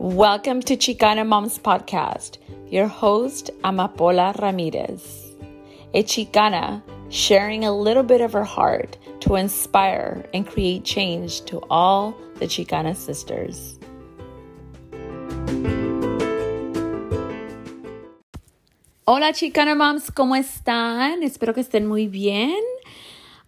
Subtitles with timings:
[0.00, 2.38] Welcome to Chicana Moms Podcast.
[2.70, 5.36] Your host, Amapola Ramirez.
[5.92, 11.60] A Chicana sharing a little bit of her heart to inspire and create change to
[11.68, 13.78] all the Chicana sisters.
[19.06, 21.22] Hola Chicana Moms, ¿cómo están?
[21.22, 22.58] Espero que estén muy bien.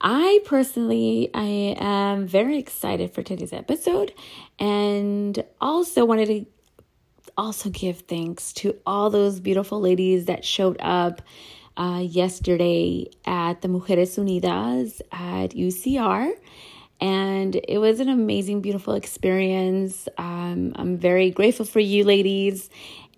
[0.03, 4.13] I personally I am very excited for today's episode
[4.59, 6.47] and also wanted to
[7.37, 11.23] also give thanks to all those beautiful ladies that showed up
[11.77, 16.33] uh, yesterday at the Mujeres Unidas at UCR.
[17.01, 20.09] And it was an amazing, beautiful experience.
[20.19, 22.71] Um, I'm very grateful for you, ladies.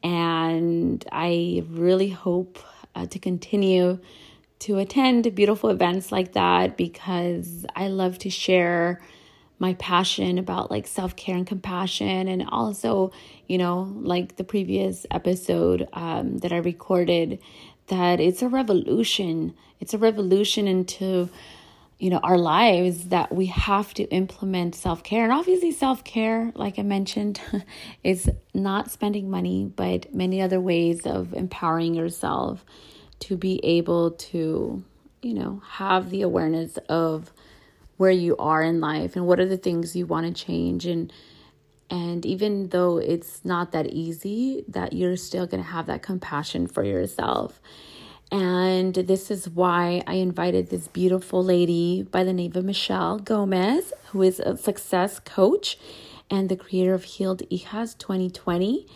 [0.03, 2.59] And I really hope
[2.95, 3.99] uh, to continue
[4.65, 9.03] to attend beautiful events like that because I love to share
[9.59, 12.29] my passion about like self care and compassion.
[12.29, 13.13] And also,
[13.47, 17.41] you know, like the previous episode um, that I recorded,
[17.89, 19.55] that it's a revolution.
[19.81, 21.29] It's a revolution into,
[21.99, 25.25] you know, our lives that we have to implement self care.
[25.25, 27.39] And obviously, self care, like I mentioned,
[28.03, 32.65] is not spending money, but many other ways of empowering yourself
[33.21, 34.85] to be able to,
[35.23, 37.33] you know, have the awareness of
[37.97, 41.13] where you are in life and what are the things you want to change and
[41.91, 46.67] and even though it's not that easy that you're still going to have that compassion
[46.67, 47.61] for yourself
[48.33, 53.93] and this is why I invited this beautiful lady by the name of Michelle Gomez,
[54.11, 55.79] who is a success coach
[56.29, 58.89] and the creator of Healed Hijas 2020.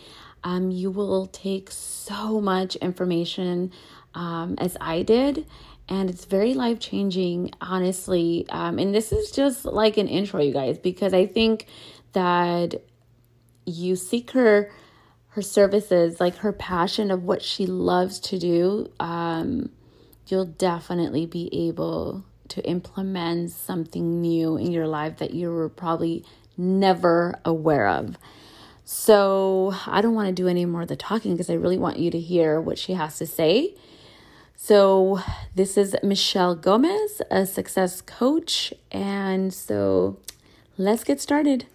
[0.43, 3.71] Um, you will take so much information
[4.13, 5.45] um, as I did
[5.89, 8.45] and it's very life changing, honestly.
[8.49, 11.65] Um, and this is just like an intro, you guys, because I think
[12.13, 12.83] that
[13.65, 14.71] you seek her
[15.33, 18.91] her services, like her passion of what she loves to do.
[18.99, 19.69] Um,
[20.27, 26.23] you'll definitely be able to implement something new in your life that you were probably
[26.57, 28.17] never aware of.
[28.85, 31.99] So, I don't want to do any more of the talking because I really want
[31.99, 33.75] you to hear what she has to say.
[34.61, 35.21] So,
[35.55, 38.73] this is Michelle Gomez, a success coach.
[38.91, 40.19] And so,
[40.77, 41.65] let's get started.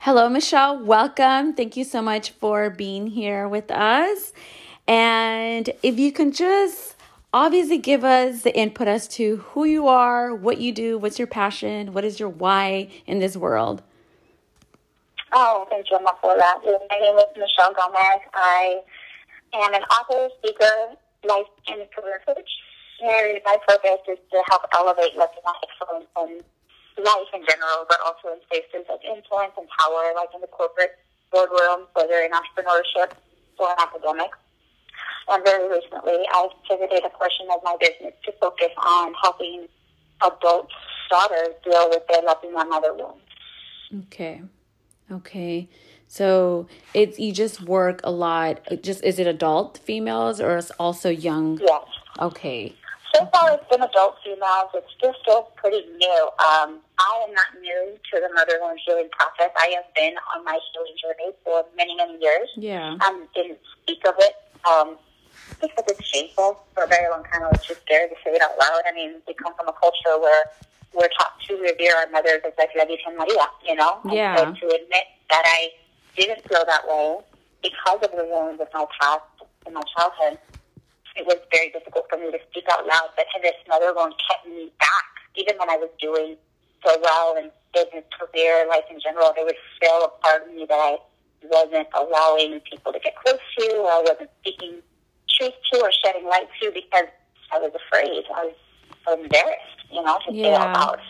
[0.00, 0.84] Hello, Michelle.
[0.84, 1.54] Welcome.
[1.54, 4.32] Thank you so much for being here with us.
[4.88, 6.93] And if you can just
[7.34, 11.26] obviously give us the input as to who you are, what you do, what's your
[11.26, 13.82] passion, what is your why in this world.
[15.32, 16.60] Oh, thank you, Emma, for that.
[16.62, 18.22] My name is Michelle Gomez.
[18.34, 18.78] I
[19.52, 20.94] am an author, speaker,
[21.26, 22.48] life and career coach.
[23.02, 26.38] And my purpose is to help elevate Latina excellence um,
[26.96, 30.46] in life in general, but also in spaces of influence and power, like in the
[30.46, 31.02] corporate
[31.32, 33.10] boardroom, whether in entrepreneurship
[33.58, 34.38] or in academics.
[35.28, 39.66] And very recently, I've pivoted a portion of my business to focus on helping
[40.22, 40.68] adult
[41.10, 43.20] daughters deal with their Latina mother wounds.
[44.06, 44.42] Okay.
[45.10, 45.68] Okay.
[46.08, 48.60] So it's you just work a lot.
[48.82, 51.58] Just is it adult females or is also young?
[51.60, 51.84] Yes.
[52.20, 52.74] Okay.
[53.14, 54.70] So far, it's been adult females.
[54.74, 56.22] It's still still pretty new.
[56.38, 59.50] Um, I am not new to the mother wound healing process.
[59.56, 62.48] I have been on my healing journey for many many years.
[62.56, 62.96] Yeah.
[63.06, 64.34] Um, didn't speak of it.
[64.68, 64.96] Um,
[65.68, 67.42] because it's shameful for a very long time.
[67.42, 68.82] I was just scared to say it out loud.
[68.86, 70.44] I mean, we come from a culture where
[70.94, 74.00] we're taught to revere our mothers as like La Virgen Maria, you know?
[74.10, 74.40] Yeah.
[74.40, 75.70] And so to admit that I
[76.16, 77.18] didn't feel that way
[77.62, 79.24] because of the wounds of my past
[79.66, 80.38] and my childhood,
[81.16, 83.10] it was very difficult for me to speak out loud.
[83.16, 86.36] But this mother wound kept me back, even when I was doing
[86.84, 89.32] so well in business, career, life in general.
[89.34, 90.98] There was still a part of me that I
[91.42, 94.82] wasn't allowing people to get close to, or I wasn't speaking
[95.38, 97.06] truth to or shedding light to because
[97.52, 98.24] I was afraid.
[98.34, 98.52] I
[99.06, 100.44] was embarrassed, you know, to yeah.
[100.44, 101.00] say out loud.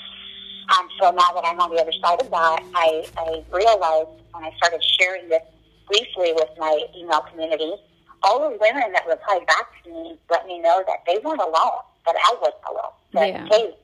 [0.78, 4.44] Um, so now that I'm on the other side of that, I, I realized when
[4.44, 5.42] I started sharing this
[5.86, 7.74] briefly with my email community,
[8.22, 11.84] all the women that replied back to me let me know that they weren't alone,
[12.06, 12.92] that I wasn't alone.
[13.12, 13.46] That, yeah.
[13.50, 13.76] hey,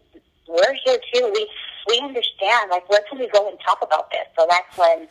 [0.49, 1.31] we're here too.
[1.35, 1.49] We,
[1.89, 4.27] we understand, like, where can we go and talk about this?
[4.39, 5.07] So that's when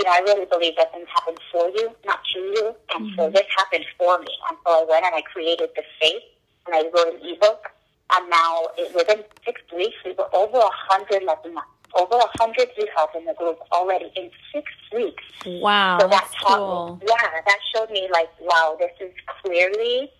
[0.00, 2.74] you know, I really believe that things happen for you, not to you.
[2.94, 3.20] And mm-hmm.
[3.20, 4.32] so this happened for me.
[4.48, 6.22] And so I went and I created the faith
[6.66, 7.68] and I wrote an ebook.
[8.16, 12.68] And now it, within six weeks, we were over a hundred Latinas, over a hundred
[12.70, 15.22] hijas in the group already in six weeks.
[15.44, 16.96] Wow, so that taught cool.
[16.96, 19.12] me, yeah, that showed me like, wow, this is
[19.42, 20.10] clearly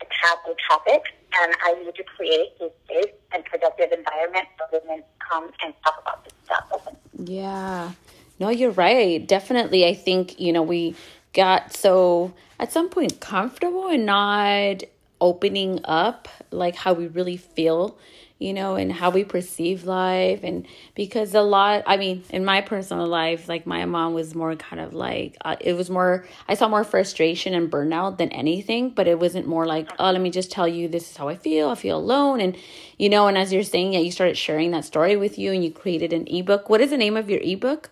[0.00, 1.02] a taboo topic
[1.40, 5.74] and I need to create a safe and productive environment for women to come and
[5.84, 6.88] talk about this stuff.
[7.24, 7.92] Yeah.
[8.38, 9.26] No, you're right.
[9.26, 9.86] Definitely.
[9.86, 10.94] I think, you know, we
[11.32, 14.82] got so at some point comfortable and not
[15.20, 17.98] opening up like how we really feel
[18.38, 20.40] you know, and how we perceive life.
[20.44, 24.54] And because a lot, I mean, in my personal life, like my mom was more
[24.54, 28.90] kind of like, uh, it was more, I saw more frustration and burnout than anything,
[28.90, 31.34] but it wasn't more like, oh, let me just tell you this is how I
[31.34, 31.70] feel.
[31.70, 32.40] I feel alone.
[32.40, 32.56] And,
[32.96, 35.64] you know, and as you're saying, yeah, you started sharing that story with you and
[35.64, 36.68] you created an ebook.
[36.70, 37.90] What is the name of your ebook?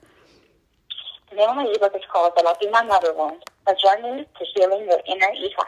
[1.37, 4.87] The name of my ebook is called The Latina Mother Wound, A Journey to Healing
[4.88, 5.67] Your Inner Hija.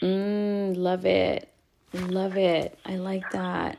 [0.00, 1.48] Mm, love it.
[1.92, 2.78] Love it.
[2.86, 3.78] I like that.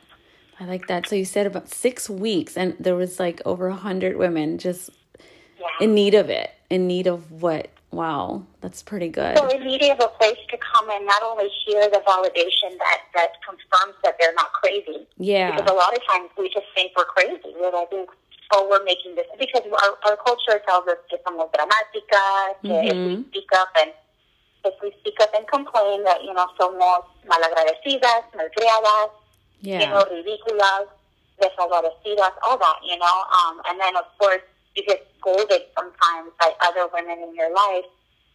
[0.59, 1.07] I like that.
[1.07, 4.89] So you said about six weeks, and there was like over a hundred women just
[5.17, 5.67] yeah.
[5.79, 6.51] in need of it.
[6.69, 7.69] In need of what?
[7.91, 9.37] Wow, that's pretty good.
[9.37, 12.99] So in need of a place to come and not only hear the validation that
[13.15, 15.07] that confirms that they're not crazy.
[15.17, 15.55] Yeah.
[15.55, 17.55] Because a lot of times we just think we're crazy.
[17.57, 17.89] We're like,
[18.51, 22.87] oh, we're making this because our, our culture tells us que somos dramáticas, que mm-hmm.
[22.87, 23.29] if we mm-hmm.
[23.29, 23.91] speak up and
[24.65, 29.11] if we speak up and complain that you know somos malagradecidas, malcriadas
[29.61, 29.81] yeah.
[29.81, 30.87] you know, ridículas,
[31.39, 33.23] desaparecidas, all that, you know.
[33.31, 34.41] Um, and then, of course,
[34.75, 37.85] you get scolded sometimes by other women in your life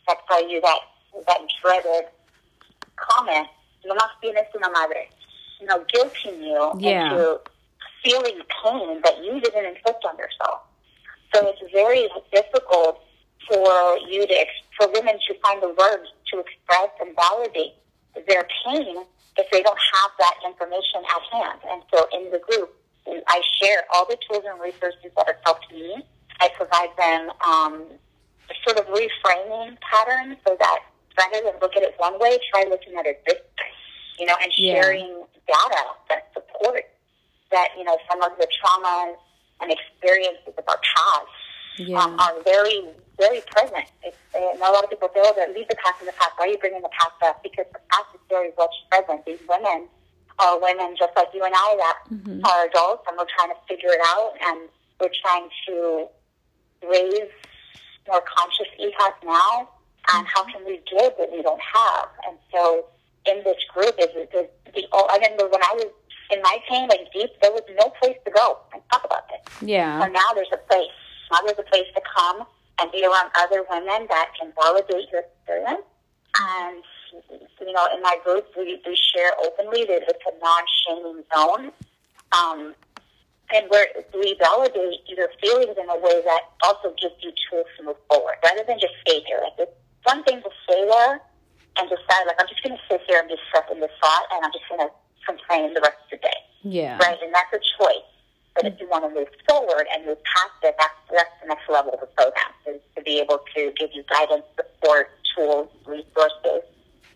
[0.09, 0.81] that tell you that,
[1.27, 2.05] that dreaded
[2.97, 3.49] comment,
[3.85, 5.09] no más tienes una madre,
[5.61, 7.11] you know, guilting you yeah.
[7.11, 7.41] into
[8.05, 10.61] feeling pain that you didn't inflict on yourself.
[11.35, 13.01] So it's very difficult
[13.49, 14.47] for you to,
[14.79, 17.75] for women to find the words to express and validate
[18.29, 19.05] their pain
[19.37, 21.61] if they don't have that information at hand.
[21.69, 22.75] And so in the group,
[23.27, 26.05] I share all the tools and resources that have helped me.
[26.41, 27.83] I provide them um,
[28.67, 30.79] sort of reframing patterns so that
[31.19, 33.71] rather than look at it one way, try looking at it this way,
[34.19, 35.55] you know, and sharing yeah.
[35.55, 36.85] data that support
[37.55, 39.15] that, you know, some of the traumas
[39.62, 41.31] and experiences of our past
[41.79, 42.03] yeah.
[42.03, 42.83] um, are very,
[43.19, 43.87] very present.
[44.03, 46.33] It's, and a lot of people feel that leave the past in the past.
[46.37, 47.43] Why are you bringing the past up?
[47.43, 49.25] Because the past is very much present.
[49.25, 49.87] These women
[50.39, 52.41] are women just like you and I that mm-hmm.
[52.45, 54.69] are adults, and we're trying to figure it out, and
[55.01, 56.06] we're trying to
[56.83, 57.31] raise
[58.09, 59.71] more conscious hijas now.
[60.12, 62.09] And how can we give what we don't have?
[62.29, 62.87] And so,
[63.25, 65.89] in this group, is the, the oh, I remember when I was
[66.31, 69.69] in my pain, like deep, there was no place to go and talk about this.
[69.69, 70.00] Yeah.
[70.00, 70.91] So now there's a place
[71.35, 72.47] now there's a place to come
[72.79, 75.82] and be around other women that can validate your experience.
[76.38, 76.82] And,
[77.61, 81.73] you know, in my group, we, we share openly that it's a non-shaming zone.
[82.32, 82.75] Um,
[83.53, 87.85] and where we validate your feelings in a way that also gives you tools to
[87.85, 89.38] move forward, rather than just stay here.
[89.43, 89.73] Like, it's
[90.03, 91.20] one thing to stay there
[91.77, 94.27] and decide, like, I'm just going to sit here and be stuck in this thought,
[94.32, 94.91] and I'm just going to
[95.26, 96.41] complain the rest of the day.
[96.62, 96.99] Yeah.
[96.99, 97.19] Right?
[97.23, 98.09] And that's a choice.
[98.55, 101.69] But if you want to move forward and move past it, that's, that's the next
[101.69, 106.62] level of the program, is to be able to give you guidance, support, tools, resources,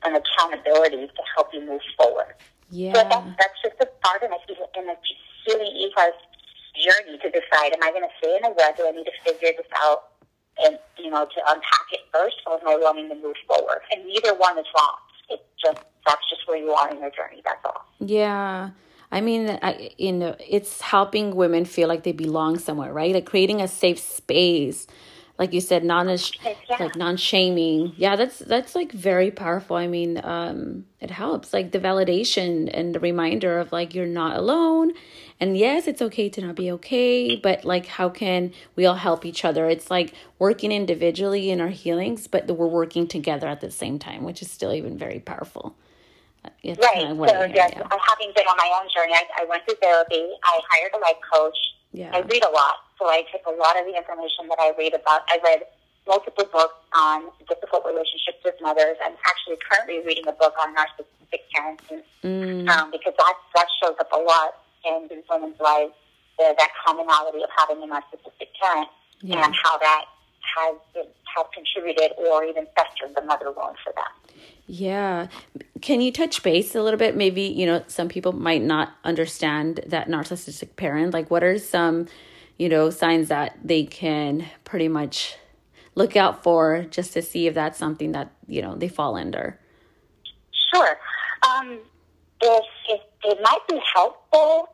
[0.02, 2.34] and accountability to help you move forward.
[2.70, 2.92] Yeah.
[2.92, 4.96] So that's, that's just a part of it in a
[5.46, 6.18] healing hija's
[6.74, 8.76] journey to decide, am I going to stay in a rut?
[8.76, 10.10] Do I need to figure this out?
[10.58, 13.80] And, you know, to unpack it first, or am I willing to move forward?
[13.92, 14.98] And neither one is wrong.
[15.28, 17.42] It's just, that's just where you are in your journey.
[17.44, 17.84] That's all.
[18.00, 18.70] Yeah.
[19.10, 23.14] I mean, I, you know, it's helping women feel like they belong somewhere, right?
[23.14, 24.86] Like creating a safe space,
[25.38, 26.54] like you said, non yeah.
[26.80, 27.92] like non shaming.
[27.96, 29.76] Yeah, that's that's like very powerful.
[29.76, 34.36] I mean, um, it helps like the validation and the reminder of like you're not
[34.36, 34.92] alone.
[35.40, 39.24] And yes, it's okay to not be okay, but like how can we all help
[39.24, 39.68] each other?
[39.68, 44.24] It's like working individually in our healings, but we're working together at the same time,
[44.24, 45.76] which is still even very powerful.
[46.62, 46.94] It's right.
[46.94, 47.82] Kind of so, yes, yeah.
[48.08, 50.28] having been on my own journey, I, I went to therapy.
[50.42, 51.56] I hired a life coach.
[51.92, 52.10] Yeah.
[52.12, 54.94] I read a lot, so I took a lot of the information that I read
[54.94, 55.22] about.
[55.28, 55.62] I read
[56.06, 58.96] multiple books on difficult relationships with mothers.
[59.04, 62.68] I'm actually currently reading a book on narcissistic parenting mm.
[62.68, 65.92] um, because that that shows up a lot in these women's lives.
[66.38, 68.88] The, that commonality of having a narcissistic parent
[69.22, 69.44] yeah.
[69.44, 70.04] and how that
[70.56, 74.42] has has contributed or even festered the mother wound for them.
[74.66, 75.28] Yeah.
[75.80, 77.16] Can you touch base a little bit?
[77.16, 81.12] Maybe, you know, some people might not understand that narcissistic parent.
[81.12, 82.06] Like, what are some,
[82.58, 85.36] you know, signs that they can pretty much
[85.94, 89.58] look out for just to see if that's something that, you know, they fall under?
[90.74, 90.98] Sure.
[91.48, 91.78] Um,
[92.40, 94.68] if, if it might be helpful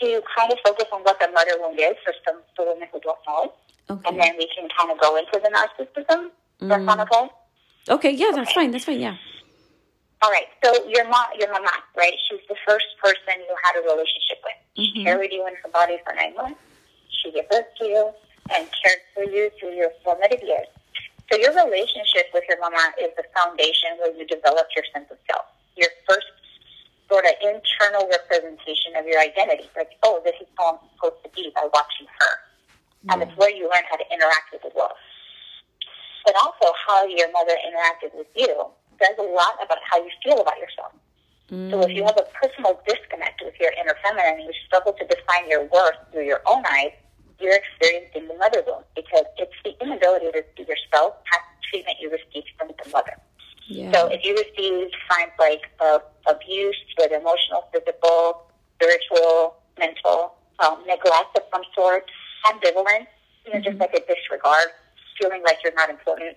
[0.00, 3.00] to kind of focus on what the mother wound is for some for women who
[3.00, 3.52] don't know.
[3.90, 4.08] Okay.
[4.08, 6.30] And then we can kind of go into the narcissism.
[6.60, 6.86] Mm.
[6.86, 7.30] That's okay?
[7.90, 8.54] Okay, yeah, that's okay.
[8.54, 8.70] fine.
[8.70, 9.16] That's fine, yeah.
[10.22, 10.46] All right.
[10.64, 12.14] So your mom, your mama, right?
[12.30, 14.54] She's the first person you had a relationship with.
[14.76, 15.04] She Mhm.
[15.04, 16.58] carried you in her body for nine months.
[17.24, 18.10] She gave birth to you
[18.52, 20.68] and cared for you through your formative years.
[21.32, 25.16] So your relationship with your mama is the foundation where you develop your sense of
[25.24, 25.48] self.
[25.76, 26.28] Your first
[27.08, 29.64] sort of internal representation of your identity.
[29.76, 32.32] Like, oh, this is how I'm supposed to be by watching her.
[33.08, 33.40] And it's mm.
[33.40, 34.96] where you learn how to interact with the world.
[36.24, 38.52] But also how your mother interacted with you
[39.00, 40.92] says a lot about how you feel about yourself.
[41.48, 42.06] So if you mm.
[42.06, 46.00] have a personal disconnect with your inner feminine and you struggle to define your worth
[46.10, 46.92] through your own eyes,
[47.40, 51.96] you're experiencing the mother wound because it's the inability to see yourself past the treatment
[52.00, 53.16] you received from the mother.
[53.66, 53.90] Yeah.
[53.92, 55.98] So if you receive signs like uh,
[56.28, 58.44] abuse, whether emotional, physical,
[58.76, 62.04] spiritual, mental, um, neglect of some sort,
[62.46, 63.08] ambivalence,
[63.46, 64.68] you know, just like a disregard,
[65.20, 66.36] feeling like you're not important,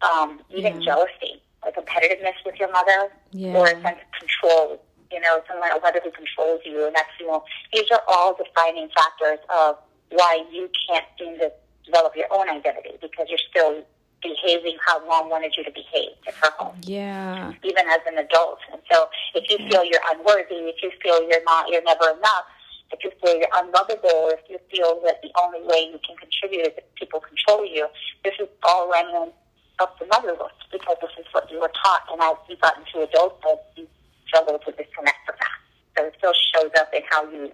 [0.00, 0.86] um, even Yeah.
[0.96, 3.54] jealousy, a competitiveness with your mother, Yeah.
[3.56, 4.80] or a sense of control,
[5.10, 8.34] you know, someone a mother who controls you, and that's, you know, these are all
[8.34, 9.78] defining factors of
[10.12, 11.52] why you can't seem to
[11.84, 13.84] develop your own identity because you're still
[14.22, 17.52] behaving how mom wanted you to behave in her home yeah.
[17.64, 18.58] even as an adult.
[18.72, 22.46] And so if you feel you're unworthy, if you feel you're not, you're never enough,
[22.92, 26.68] if you feel you're unlovable, if you feel that the only way you can contribute
[26.68, 27.88] is if people control you,
[28.22, 29.34] this is all remnants
[29.80, 32.02] of the motherhood because this is what you were taught.
[32.12, 33.88] And as you got into adulthood, you
[34.28, 35.58] struggle to disconnect from that.
[35.96, 37.52] So it still shows up in how you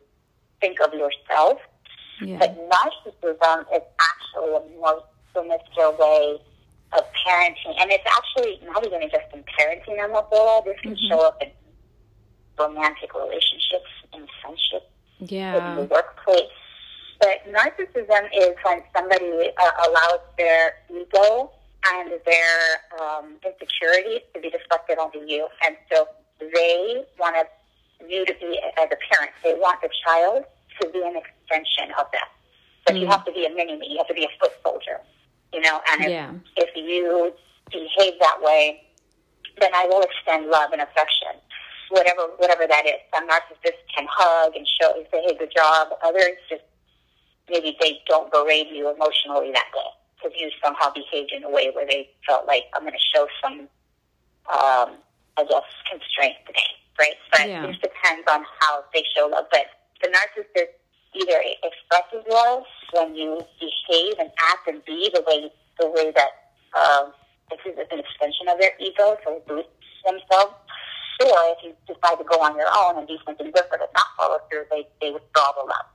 [0.61, 1.59] think of yourself.
[2.21, 2.39] Yeah.
[2.39, 5.03] But narcissism is actually a more
[5.35, 6.39] sinister way
[6.93, 7.75] of parenting.
[7.81, 10.65] And it's actually not even just in parenting, Amapola.
[10.65, 11.09] This can Mhm.
[11.09, 11.51] show up in
[12.59, 14.87] romantic relationships, in friendships,
[15.19, 15.71] yeah.
[15.71, 16.51] in the workplace.
[17.21, 21.51] But narcissism is when somebody uh, allows their ego
[21.87, 25.49] and their um, insecurities to be deflected onto you.
[25.67, 26.09] And so
[26.41, 27.37] they want
[28.09, 30.45] you to be, as a parent, they want the child
[30.81, 32.29] to be an extension of them.
[32.87, 33.11] But you Mm.
[33.11, 33.87] have to be a mini-me.
[33.89, 35.01] You have to be a foot soldier,
[35.53, 35.81] you know?
[35.91, 36.31] And if, Yeah.
[36.57, 37.35] if you
[37.71, 38.85] behave that way,
[39.59, 41.35] then I will extend love and affection,
[41.91, 43.01] whatever whatever that is.
[43.15, 46.63] Some narcissists can hug and show and say, "Hey, good job." Others just
[47.49, 51.71] maybe they don't berate you emotionally that day because you somehow behaved in a way
[51.71, 53.69] where they felt like I'm going to show some,
[54.53, 54.99] um,
[55.37, 57.17] I guess, constraint today, right?
[57.33, 57.65] But Yeah.
[57.65, 59.47] it just depends on how they show love.
[59.51, 59.67] But
[60.03, 60.75] the narcissist
[61.15, 66.53] either expresses love when you behave and act and be the way the way that
[66.75, 67.13] um,
[67.51, 69.69] this is an extension of their ego to boost
[70.05, 70.55] themselves.
[71.21, 74.07] Or if you decide to go on your own and do something different and not
[74.17, 75.89] follow through, they, they withdraw the love.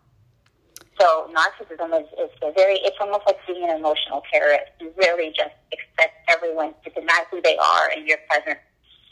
[0.99, 4.71] So narcissism is, is a very, it's almost like being an emotional terrorist.
[4.79, 8.59] You really just expect everyone to deny who they are in your presence.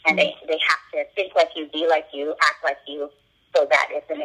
[0.06, 3.08] And they, they have to think like you, be like you, act like you,
[3.56, 4.20] so that it's an,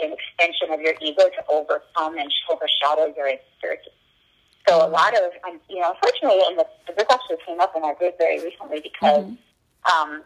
[0.00, 3.90] an extension of your ego to overcome and overshadow your insecurity.
[4.68, 7.94] So a lot of, um, you know, unfortunately, and this, actually came up in our
[7.94, 9.38] group very recently because Mhm.
[9.90, 10.24] um,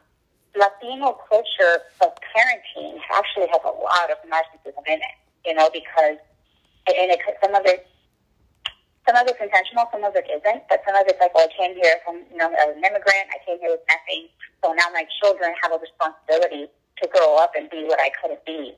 [0.56, 6.18] Latino culture of parenting actually has a lot of narcissism in it, you know, because
[6.88, 7.86] and it, some of it,
[9.06, 11.52] some of it's intentional, some of it isn't, but some of it's like, well, I
[11.56, 14.28] came here from, you know, as an immigrant, I came here with nothing,
[14.64, 16.68] so now my children have a responsibility
[17.00, 18.76] to grow up and be what I couldn't be.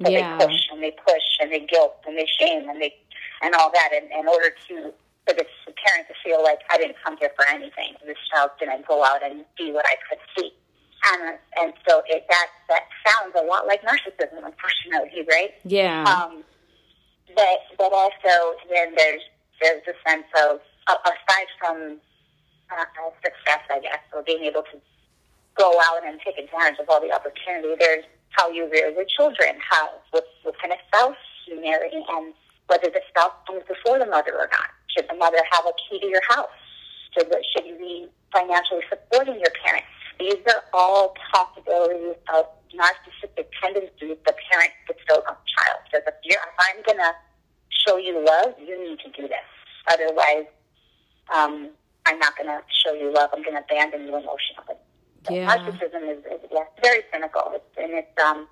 [0.00, 0.38] So Yeah.
[0.38, 2.96] they push and they push and they guilt and they shame and they
[3.42, 4.92] and all that in, in order to
[5.26, 5.44] for the
[5.84, 7.94] parent to feel like I didn't come here for anything.
[8.04, 10.52] This child didn't go out and be what I could see.
[11.04, 15.54] And and so it that that sounds a lot like narcissism, unfortunately, right?
[15.64, 16.04] Yeah.
[16.04, 16.44] Um,
[17.34, 19.22] but but also then there's
[19.60, 21.98] there's a sense of uh, aside from
[22.70, 22.84] uh,
[23.22, 24.80] success, I guess, or being able to
[25.56, 27.74] go out and take advantage of all the opportunity.
[27.78, 28.04] There's
[28.36, 32.34] how you rear your children, how what, what kind of spouse you marry, and
[32.66, 34.70] whether the spouse comes before the mother or not.
[34.96, 36.48] Should the mother have a key to your house?
[37.16, 39.88] Should, should you be financially supporting your parents?
[40.18, 45.78] These are all possibilities of narcissistic tendencies the parent bestows on the child.
[45.92, 47.12] So if, you're, if I'm going to
[47.68, 49.48] show you love, you need to do this.
[49.88, 50.46] Otherwise,
[51.34, 51.70] um,
[52.06, 53.30] I'm not going to show you love.
[53.32, 54.78] I'm going to abandon you emotionally.
[55.30, 55.56] Yeah.
[55.56, 58.48] Narcissism is, is yeah, very cynical, it's, and it's um,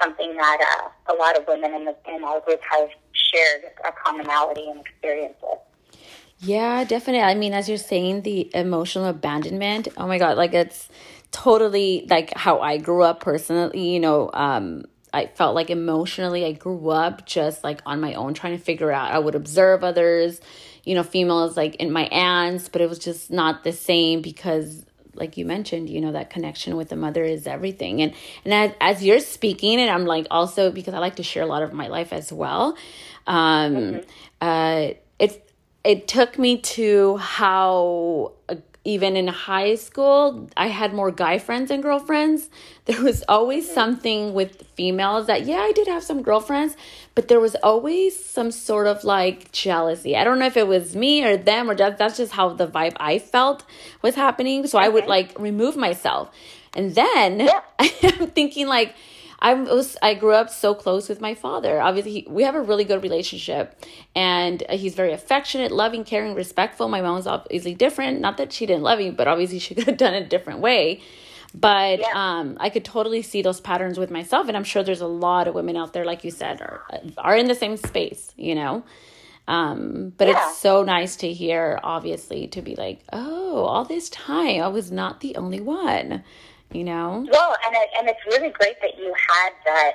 [0.00, 3.92] something that uh, a lot of women in, the, in our group have shared a
[4.04, 5.58] commonality and experience with.
[6.38, 7.22] Yeah, definitely.
[7.22, 9.88] I mean, as you're saying, the emotional abandonment.
[9.96, 10.88] Oh my god, like it's
[11.32, 13.94] totally like how I grew up personally.
[13.94, 14.84] You know, um,
[15.14, 18.92] I felt like emotionally I grew up just like on my own, trying to figure
[18.92, 19.12] out.
[19.12, 20.40] I would observe others,
[20.84, 24.84] you know, females like in my aunts, but it was just not the same because
[25.16, 28.02] like you mentioned, you know, that connection with the mother is everything.
[28.02, 31.42] And and as, as you're speaking, and I'm like also because I like to share
[31.42, 32.76] a lot of my life as well.
[33.26, 33.98] Um, mm-hmm.
[34.40, 35.50] uh, it
[35.84, 38.56] it took me to how uh,
[38.86, 42.48] even in high school, I had more guy friends and girlfriends.
[42.84, 43.74] There was always mm-hmm.
[43.74, 46.76] something with females that, yeah, I did have some girlfriends,
[47.16, 50.16] but there was always some sort of like jealousy.
[50.16, 52.68] I don't know if it was me or them or just, that's just how the
[52.68, 53.64] vibe I felt
[54.02, 54.64] was happening.
[54.68, 54.86] So okay.
[54.86, 56.30] I would like remove myself.
[56.72, 57.60] And then yeah.
[57.80, 58.94] I'm thinking like,
[59.38, 61.80] I was I grew up so close with my father.
[61.80, 63.78] Obviously, he, we have a really good relationship,
[64.14, 66.88] and he's very affectionate, loving, caring, respectful.
[66.88, 68.20] My mom's obviously different.
[68.20, 70.60] Not that she didn't love me, but obviously she could have done it a different
[70.60, 71.00] way.
[71.54, 72.12] But yeah.
[72.14, 75.48] um, I could totally see those patterns with myself, and I'm sure there's a lot
[75.48, 76.82] of women out there, like you said, are
[77.18, 78.32] are in the same space.
[78.36, 78.84] You know.
[79.48, 80.48] Um, but yeah.
[80.48, 84.90] it's so nice to hear, obviously, to be like, oh, all this time I was
[84.90, 86.24] not the only one
[86.72, 87.26] you know?
[87.30, 89.92] Well, and it, and it's really great that you had that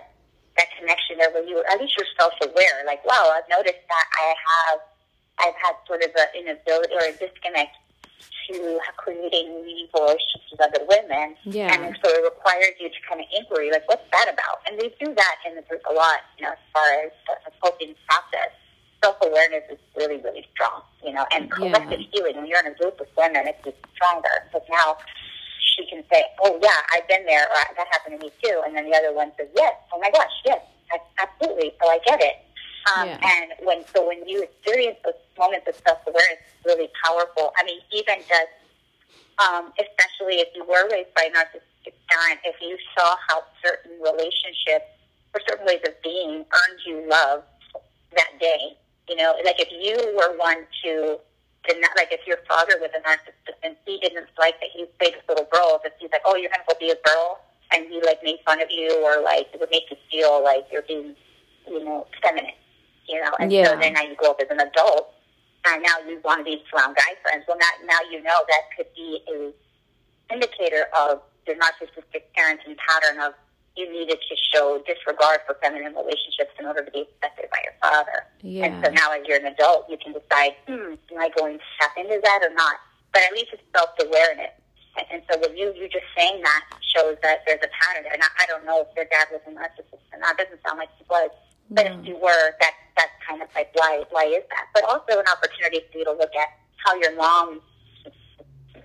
[0.57, 2.83] that connection there where you were, at least you're self aware.
[2.85, 4.79] Like, wow, I've noticed that I have
[5.39, 7.75] I've had sort of an inability or a disconnect
[8.49, 11.35] to creating meaningful relationships with other women.
[11.43, 11.73] Yeah.
[11.73, 14.61] And so it requires you to kind of inquiry, like, what's that about?
[14.67, 17.11] And they do that in the group a lot, you know, as far as
[17.45, 18.51] the coping process.
[19.03, 22.07] Self awareness is really, really strong, you know, and collective yeah.
[22.13, 22.35] healing.
[22.37, 24.45] When you're in a group with women, it's just stronger.
[24.45, 24.97] Because now
[25.61, 28.75] she can say, "Oh yeah, I've been there," or "That happened to me too," and
[28.75, 30.61] then the other one says, "Yes, oh my gosh, yes,
[31.19, 32.35] absolutely." So I get it.
[32.95, 33.19] Um, yeah.
[33.21, 37.53] And when so when you experience those moments of self awareness, it's really powerful.
[37.59, 38.51] I mean, even just
[39.39, 43.91] um, especially if you were raised by a narcissistic parent, if you saw how certain
[44.01, 44.85] relationships
[45.33, 47.43] or certain ways of being earned you love
[48.15, 48.77] that day,
[49.07, 51.17] you know, like if you were one to
[51.67, 54.87] did not like if your father was a narcissist and he didn't like that you
[54.99, 57.39] played with little girls, if he's like, oh, you're gonna go be a girl,
[57.71, 60.65] and he like made fun of you or like it would make you feel like
[60.71, 61.15] you're being,
[61.67, 62.57] you know, feminine,
[63.07, 63.65] you know, and yeah.
[63.65, 65.13] so then now you grow up as an adult,
[65.67, 67.45] and now you want to be around guy friends.
[67.47, 69.53] Well, now now you know that could be a
[70.33, 73.33] indicator of your narcissistic parenting pattern of
[73.75, 77.75] you needed to show disregard for feminine relationships in order to be accepted by your
[77.81, 78.27] father.
[78.41, 78.65] Yeah.
[78.65, 81.63] And so now, as you're an adult, you can decide, hmm, am I going to
[81.79, 82.75] tap into that or not?
[83.13, 84.51] But at least it's self awareness.
[84.97, 86.63] And, and so, with you, you just saying that
[86.95, 88.13] shows that there's a pattern there.
[88.13, 90.35] And I, I don't know if your dad was a narcissist or not.
[90.39, 91.31] It doesn't sound like he was.
[91.71, 94.67] But if you were, that that's kind of like why why is that?
[94.73, 96.49] But also an opportunity for you to look at
[96.83, 97.61] how your mom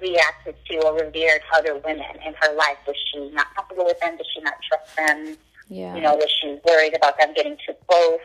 [0.01, 2.79] reacted to or revered other women in her life.
[2.87, 4.17] Was she not comfortable with them?
[4.17, 5.37] Did she not trust them?
[5.69, 5.95] Yeah.
[5.95, 8.21] You know, was she worried about them getting too close?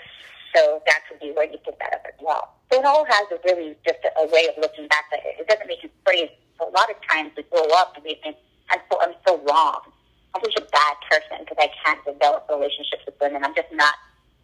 [0.56, 2.54] So that could be where you pick that up as well.
[2.72, 5.40] So it all has a really just a, a way of looking back at it.
[5.40, 6.32] It doesn't make you crazy.
[6.60, 8.36] So a lot of times we grow up and we think,
[8.70, 9.82] I'm so, I'm so wrong.
[10.36, 13.44] I'm such a bad person because I can't develop relationships with women.
[13.44, 13.96] I'm just not,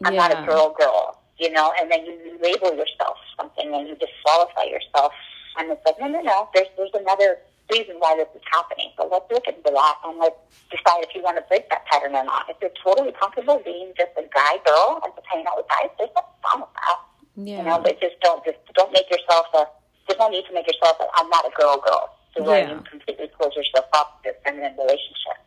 [0.04, 0.28] I'm yeah.
[0.28, 4.64] not a girl girl, you know, and then you label yourself something and you disqualify
[4.64, 5.12] yourself
[5.58, 6.48] and it's like, no, no, no.
[6.54, 7.38] There's there's another
[7.70, 8.90] reason why this is happening.
[8.96, 10.38] So let's look into that and let's
[10.70, 12.48] decide if you want to break that pattern or not.
[12.48, 15.90] If you're totally comfortable being just a guy girl and just hanging out with guys,
[15.98, 16.98] there's nothing wrong with that.
[17.36, 17.58] Yeah.
[17.58, 19.64] You know, but just don't just don't make yourself a
[20.08, 22.14] there's no need to make yourself a I'm not a girl girl.
[22.36, 22.74] So where yeah.
[22.74, 25.38] you completely close yourself off to a feminine relationship.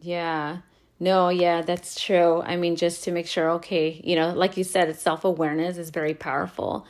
[0.00, 0.58] Yeah.
[1.00, 2.42] No, yeah, that's true.
[2.42, 5.90] I mean, just to make sure, okay, you know, like you said, self awareness is
[5.90, 6.86] very powerful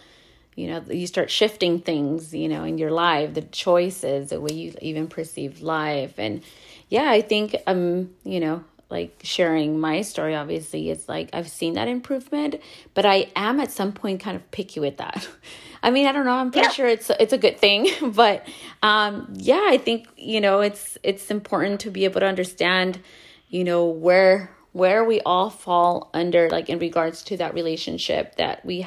[0.58, 4.52] you know you start shifting things you know in your life the choices the way
[4.52, 6.42] you even perceive life and
[6.88, 11.74] yeah i think um you know like sharing my story obviously it's like i've seen
[11.74, 12.56] that improvement
[12.94, 15.28] but i am at some point kind of picky with that
[15.82, 16.72] i mean i don't know i'm pretty yeah.
[16.72, 18.44] sure it's it's a good thing but
[18.82, 22.98] um yeah i think you know it's it's important to be able to understand
[23.48, 28.64] you know where where we all fall under like in regards to that relationship that
[28.64, 28.86] we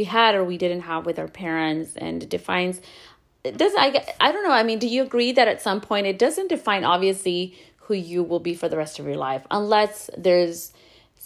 [0.00, 2.80] we had or we didn't have with our parents and defines
[3.44, 6.06] it does I, I don't know i mean do you agree that at some point
[6.06, 10.08] it doesn't define obviously who you will be for the rest of your life unless
[10.16, 10.72] there's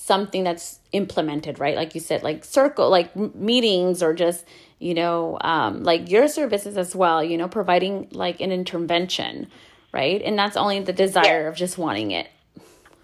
[0.05, 1.77] something that's implemented right?
[1.77, 3.15] Like you said like circle like
[3.51, 4.45] meetings or just
[4.79, 9.47] you know um, like your services as well you know providing like an intervention
[9.93, 10.21] right?
[10.23, 11.49] And that's only the desire yeah.
[11.49, 12.29] of just wanting it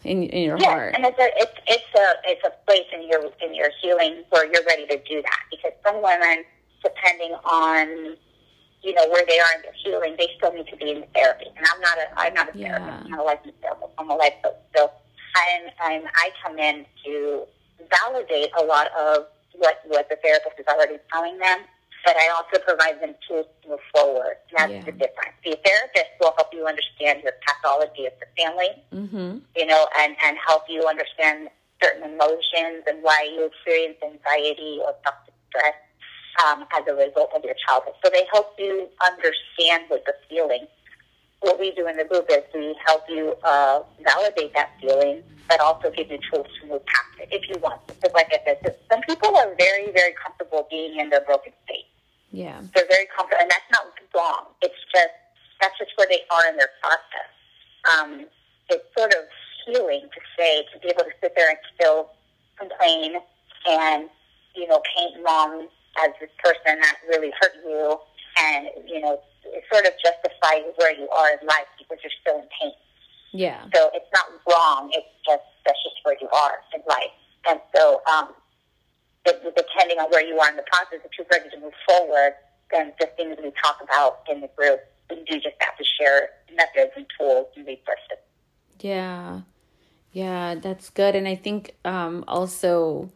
[0.04, 0.94] in, in your yes, heart.
[0.94, 4.44] and it's a it's it's a it's a place in your in your healing where
[4.46, 6.44] you're ready to do that because some women,
[6.82, 8.16] depending on
[8.82, 11.46] you know where they are in their healing, they still need to be in therapy.
[11.56, 12.78] And I'm not a I'm not a yeah.
[12.78, 13.04] therapist.
[13.04, 13.92] I'm not a licensed therapist.
[13.98, 14.54] I'm a life coach.
[14.76, 14.90] So
[15.36, 17.44] I'm I'm I come in to
[17.90, 21.58] validate a lot of what what the therapist is already telling them.
[22.04, 24.36] But I also provide them tools to move forward.
[24.56, 24.84] That's Yeah.
[24.84, 25.36] the difference.
[25.44, 29.38] The therapist will help you understand your pathology of the family, Mm-hmm.
[29.56, 31.48] you know, and, and help you understand
[31.82, 35.74] certain emotions and why you experience anxiety or self-distress
[36.44, 37.94] um, as a result of your childhood.
[38.04, 40.66] So they help you understand what you're feeling.
[41.40, 45.58] What we do in the group is we help you uh, validate that feeling, but
[45.60, 47.80] also give you tools to move past it if you want.
[47.86, 51.86] Because like I said, some people are very, very comfortable being in their broken state.
[52.30, 52.62] Yeah.
[52.74, 54.54] They're very comfortable, and that's not wrong.
[54.62, 55.14] It's just
[55.60, 57.30] that's just where they are in their process.
[57.84, 58.26] Um,
[58.68, 59.24] it's sort of
[59.66, 62.10] healing to say to be able to sit there and still
[62.58, 63.16] complain
[63.68, 64.08] and
[64.54, 67.98] you know paint mom as this person that really hurt you,
[68.38, 72.38] and you know it sort of justifies where you are in life because you're still
[72.38, 72.72] in pain.
[73.32, 73.62] Yeah.
[73.74, 74.90] So it's not wrong.
[74.92, 77.14] It's just that's just where you are in life.
[77.48, 78.28] And so, um,
[79.56, 82.34] depending on where you are in the process, if you're ready to move forward,
[82.70, 86.30] then the things we talk about in the group, we do just have to share
[86.54, 88.18] methods and tools and resources.
[88.80, 89.40] Yeah.
[90.12, 91.14] Yeah, that's good.
[91.14, 93.10] And I think um also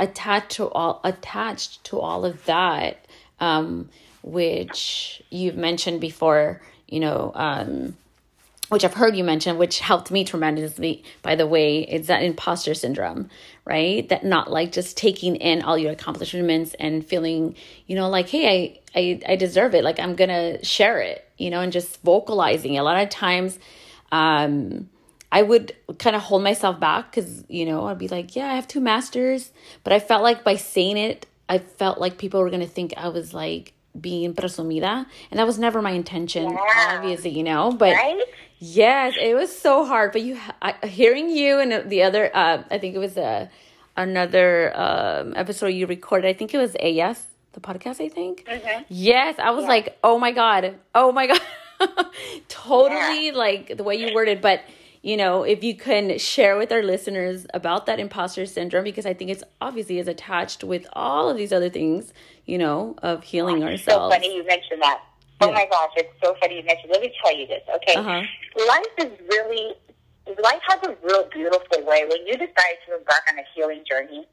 [0.00, 3.04] attached to all attached to all of that,
[3.40, 3.88] um,
[4.22, 7.96] which you've mentioned before, you know, um
[8.72, 12.72] which I've heard you mention, which helped me tremendously, by the way, is that imposter
[12.72, 13.28] syndrome,
[13.66, 14.08] right?
[14.08, 17.54] That not like just taking in all your accomplishments and feeling,
[17.86, 19.84] you know, like, hey, I, I, I deserve it.
[19.84, 22.72] Like I'm gonna share it, you know, and just vocalizing.
[22.72, 22.78] It.
[22.78, 23.58] A lot of times,
[24.10, 24.88] um,
[25.30, 28.54] I would kind of hold myself back because, you know, I'd be like, yeah, I
[28.54, 29.50] have two masters.
[29.84, 32.94] But I felt like by saying it, I felt like people were going to think
[32.96, 35.06] I was like being presumida.
[35.30, 36.96] And that was never my intention, Yeah.
[36.96, 37.72] obviously, you know.
[37.72, 38.22] But Right?
[38.58, 40.12] yes, it was so hard.
[40.12, 43.48] But you, I, hearing you and the other, uh, I think it was uh,
[43.96, 46.26] another um, episode you recorded.
[46.28, 48.44] I think it was AS, the podcast, I think.
[48.46, 48.84] Mhm.
[48.88, 49.68] Yes, I was Yeah.
[49.68, 51.40] like, oh my God, oh my God.
[52.48, 54.40] totally like the way you worded.
[54.40, 54.60] But,
[55.02, 59.14] you know, if you can share with our listeners about that imposter syndrome, because I
[59.14, 62.12] think it's obviously is attached with all of these other things,
[62.46, 64.14] you know, of healing So ourselves.
[64.14, 65.00] funny you mentioned that.
[65.40, 65.54] Oh Yeah.
[65.54, 66.90] my gosh, it's so funny you mentioned.
[66.92, 67.94] Let me tell you this, okay?
[67.96, 68.22] Uh-huh.
[68.68, 69.74] Life is really,
[70.40, 72.04] life has a real beautiful way.
[72.08, 74.24] When you decide to embark on a healing journey,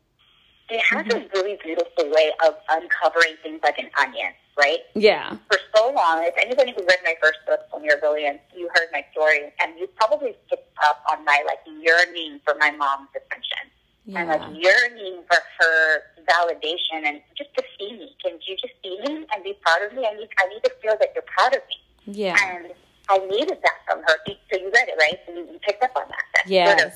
[0.69, 1.17] it has Mm-hmm.
[1.17, 4.79] a really beautiful way of uncovering things like an onion, right?
[4.93, 5.37] Yeah.
[5.49, 8.89] For so long, if anybody who read my first book, When You're Brilliant, you heard
[8.91, 13.71] my story, and you probably picked up on my like yearning for my mom's attention
[14.15, 18.15] and like yearning for her validation and just to see me.
[18.23, 20.07] Can you just see me and be proud of me?
[20.09, 21.77] I need, I need to feel that you're proud of me.
[22.05, 22.35] Yeah.
[22.49, 22.73] And
[23.09, 24.15] I needed that from her.
[24.25, 25.19] So you read it, right?
[25.25, 26.25] So you, you picked up on that.
[26.35, 26.93] that Sort of,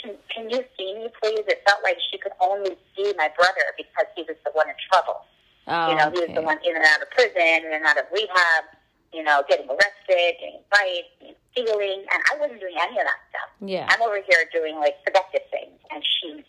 [0.00, 1.44] can, can you see me, please?
[1.46, 4.76] It felt like she could only see my brother because he was the one in
[4.90, 5.26] trouble.
[5.68, 7.98] Oh, you know, he was the one in and out of prison, in and out
[7.98, 8.64] of rehab,
[9.12, 13.50] you know, getting arrested, getting fights, stealing, and I wasn't doing any of that stuff.
[13.60, 13.86] Yeah.
[13.90, 16.44] I'm over here doing like productive things, and she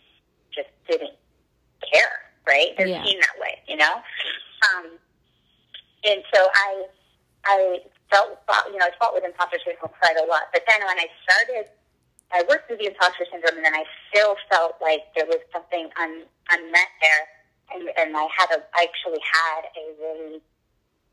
[0.54, 1.14] just didn't
[1.92, 2.76] care, right?
[2.76, 3.04] They're Yeah.
[3.04, 4.02] seen that way, you know.
[4.70, 4.98] Um,
[6.04, 6.86] and so I,
[7.44, 8.38] I felt,
[8.70, 10.42] you know, I fought with imposter syndrome quite a lot.
[10.52, 11.70] But then when I started,
[12.32, 15.90] I worked through the imposter syndrome, and then I still felt like there was something
[15.98, 17.26] un, unmet there,
[17.74, 20.40] and, and I had a, I actually had a really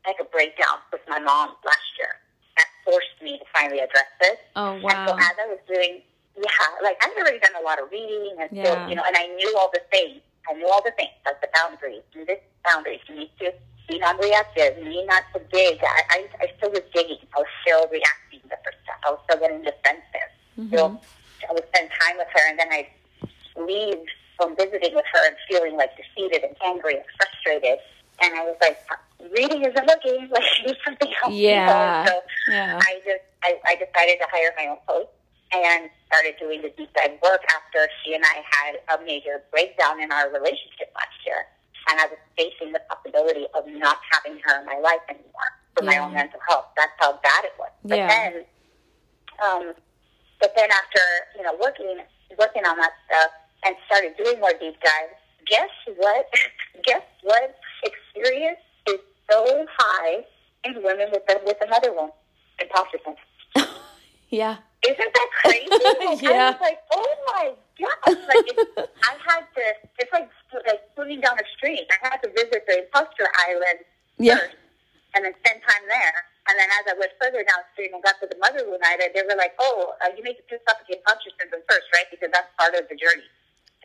[0.06, 2.14] like a breakdown with my mom last year.
[2.56, 4.38] That forced me to finally address this.
[4.54, 6.00] Oh, And so as I was doing,
[6.36, 8.88] yeah, like I'd already done a lot of reading and still, Yeah.
[8.88, 10.20] you know, and I knew all the things.
[10.48, 13.00] I knew all the things, like the boundaries, do this boundaries.
[13.08, 13.52] You need to
[13.88, 14.78] be non-reactive.
[14.78, 15.78] You need not to dig.
[15.82, 17.18] I, I, I still was digging.
[17.34, 18.98] I was still reacting to her stuff.
[19.04, 20.30] I was still getting defensive.
[20.58, 20.76] Mm-hmm.
[20.76, 21.00] So
[21.50, 22.88] I would spend time with her, and then I'd
[23.56, 23.98] leave
[24.36, 27.78] from visiting with her and feeling like defeated and angry and frustrated.
[28.22, 28.78] And I was like,
[29.36, 30.28] reading isn't working.
[30.32, 31.32] Like, need something else.
[31.34, 32.04] Yeah.
[32.06, 32.20] So
[32.50, 32.78] Yeah.
[32.82, 35.08] I just I, I decided to hire my own coach
[35.52, 40.00] and started doing the deep dive work after she and I had a major breakdown
[40.00, 41.46] in our relationship last year.
[41.88, 45.84] And I was facing the possibility of not having her in my life anymore for
[45.84, 46.66] my own mental health.
[46.76, 47.70] That's how bad it was.
[47.84, 48.08] But Yeah.
[48.08, 48.44] then
[49.44, 49.74] um
[50.40, 51.00] but then after,
[51.36, 52.00] you know, working
[52.38, 53.30] working on that stuff
[53.66, 56.26] and started doing more deep dives, guess what
[56.84, 59.00] guess what experience is
[59.30, 60.24] so high
[60.64, 62.10] in women with the, with another one?
[62.62, 63.68] Imposter syndrome.
[64.30, 64.56] yeah.
[64.86, 65.66] Isn't that crazy?
[66.06, 67.46] Like, I was like, oh my
[67.78, 68.16] gosh.
[68.30, 69.64] Like, I had to,
[69.98, 70.30] it's like,
[70.66, 71.82] like swimming down a stream.
[71.90, 73.82] I had to visit the imposter island
[74.18, 74.38] Yeah.
[74.38, 74.56] first
[75.14, 76.16] and then spend time there.
[76.46, 79.34] And then as I went further downstream and got to the mother island, they were
[79.34, 82.06] like, oh, uh, you need to pick up the imposter syndrome first, right?
[82.06, 83.26] Because that's part of the journey.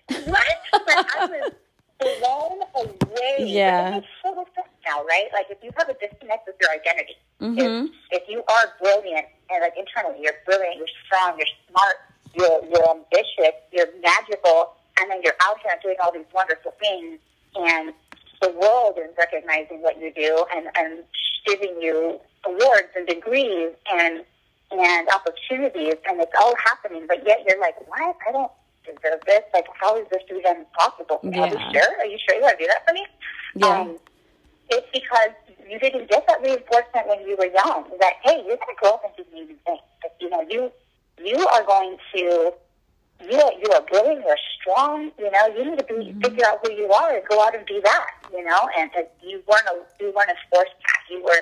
[0.07, 0.45] What?
[0.87, 1.51] Like, I was
[1.99, 3.35] blown away.
[3.39, 3.87] Yeah.
[3.89, 4.67] It makes total sense
[5.07, 5.27] right?
[5.33, 7.89] Like if you have a disconnect with your identity, Mhm.
[8.11, 11.95] if, if you are brilliant and like internally you're brilliant, you're strong, you're smart,
[12.33, 17.19] you're you're ambitious, you're magical, and then you're out here doing all these wonderful things,
[17.55, 17.93] and
[18.41, 21.03] the world is recognizing what you do and and
[21.45, 24.23] giving you awards and degrees and
[24.71, 28.15] and opportunities, and it's all happening, but yet you're like, what?
[28.27, 28.51] I don't
[28.85, 29.41] deserve this.
[29.53, 31.19] Like, how is this even possible?
[31.23, 31.91] Are you sure?
[31.99, 33.05] Are you sure you want to do that for me?
[33.55, 33.81] Yeah.
[33.81, 33.97] Um,
[34.69, 35.35] it's because
[35.69, 37.85] you didn't get that reinforcement when you were young.
[37.99, 39.79] That hey, you're going to grow up and do amazing things.
[40.01, 40.71] That, you know, you
[41.23, 42.53] you are going to
[43.29, 44.25] you are, you are brilliant.
[44.25, 45.11] You're strong.
[45.19, 47.65] You know, you need to be figure out who you are and go out and
[47.65, 48.07] be that.
[48.31, 51.03] You know, and uh, you weren't a, you weren't a forced path.
[51.09, 51.41] You were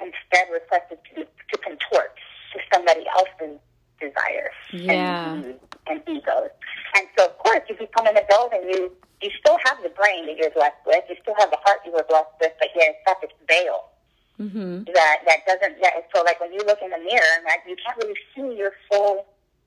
[0.00, 2.14] instead requested to to contort
[2.52, 3.60] to somebody else's
[4.00, 5.32] desires Yeah.
[5.34, 5.54] and
[5.86, 6.50] and egos.
[6.96, 9.88] And so, of course, if you become an adult and you you still have the
[9.90, 11.02] brain that you're blessed with.
[11.10, 13.90] You still have the heart you were blessed with, but yet it's got this veil
[14.38, 14.86] Mhm.
[14.94, 15.80] that that doesn't.
[15.82, 18.72] That, so, like when you look in the mirror, and you can't really see your
[18.88, 19.26] full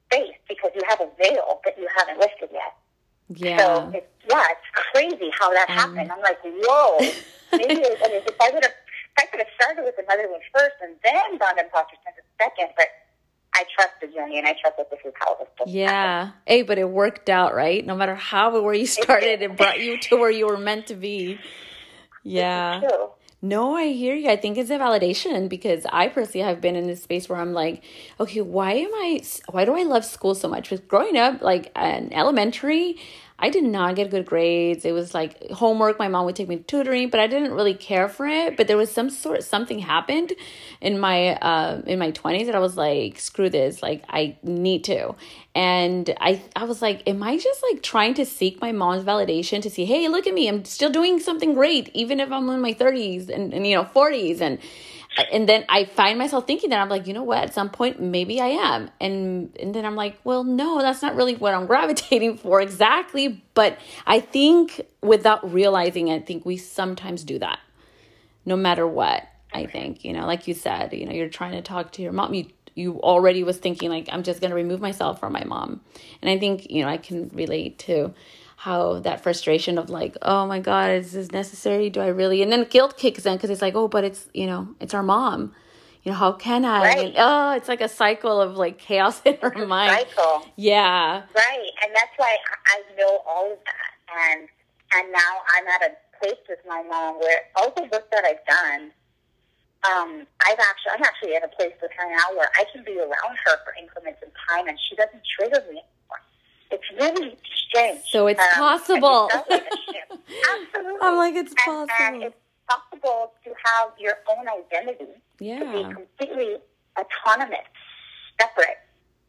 [0.09, 2.73] face because you have a veil that you haven't lifted yet.
[3.35, 3.57] Yeah.
[3.59, 6.11] So it's yeah, it's crazy how that Um, happened.
[6.11, 6.99] I'm like, whoa.
[7.51, 10.03] Maybe it, I mean, if I would have, if I could have started with the
[10.07, 12.87] mother one first and then gone to imposter syndrome second, but
[13.53, 15.73] I trust the journey and I trust that this is how this happen.
[15.73, 16.31] Yeah.
[16.45, 17.85] Hey, but it worked out, right?
[17.85, 20.95] No matter how where you started, it brought you to where you were meant to
[20.95, 21.39] be.
[22.23, 22.81] Yeah.
[23.41, 24.29] No, I hear you.
[24.29, 27.53] I think it's a validation because I personally have been in this space where I'm
[27.53, 27.83] like,
[28.19, 30.69] okay, why am I, why do I love school so much?
[30.69, 32.97] Because growing up, like in elementary,
[33.41, 34.85] I did not get good grades.
[34.85, 35.97] It was like homework.
[35.97, 38.55] My mom would take me to tutoring, but I didn't really care for it.
[38.55, 40.33] But there was some sort, something happened
[40.79, 43.81] in my, uh, in my twenties that I was like, screw this.
[43.81, 45.15] Like I need to.
[45.55, 49.61] And I, I was like, am I just like trying to seek my mom's validation
[49.63, 52.61] to see, hey, look at me, I'm still doing something great, even if I'm in
[52.61, 54.59] my 30s and, and you know 40s, and
[55.31, 57.99] and then I find myself thinking that I'm like, you know what, at some point
[57.99, 61.65] maybe I am, and and then I'm like, well, no, that's not really what I'm
[61.67, 63.43] gravitating for exactly.
[63.53, 67.59] But I think without realizing, it, I think we sometimes do that,
[68.45, 69.27] no matter what.
[69.53, 70.05] I think.
[70.05, 72.47] You know, like you said, you know, you're trying to talk to your mom, you
[72.73, 75.81] you already was thinking like i'm just going to remove myself from my mom.
[76.21, 78.13] And i think you know i can relate to
[78.61, 81.89] how that frustration of like oh my god is this necessary?
[81.89, 82.43] Do i really?
[82.43, 85.01] And then guilt kicks in because it's like oh but it's you know it's our
[85.01, 85.55] mom.
[86.03, 86.81] You know how can i?
[86.81, 87.07] Right.
[87.07, 90.05] and, oh it's like a cycle of like chaos in her mind.
[90.09, 90.45] Cycle.
[90.57, 91.23] yeah.
[91.35, 93.91] Right, and that's why I I know all of that,
[94.29, 94.47] and
[94.93, 98.45] and now I'm at a place with my mom where all the work that I've
[98.45, 98.91] done,
[99.89, 102.99] um, I've actually I'm actually at a place with her now where I can be
[102.99, 106.21] around her for increments of time, and she doesn't trigger me anymore.
[106.71, 107.37] It's really
[107.69, 108.01] strange.
[108.09, 109.27] So it's Um, possible.
[109.29, 110.21] It does make a shift.
[110.51, 110.99] Absolutely.
[111.01, 112.35] i'm like it's and, possible and it's
[112.69, 116.57] possible to have your own identity to yeah be completely
[116.99, 117.67] autonomous,
[118.39, 118.79] separate,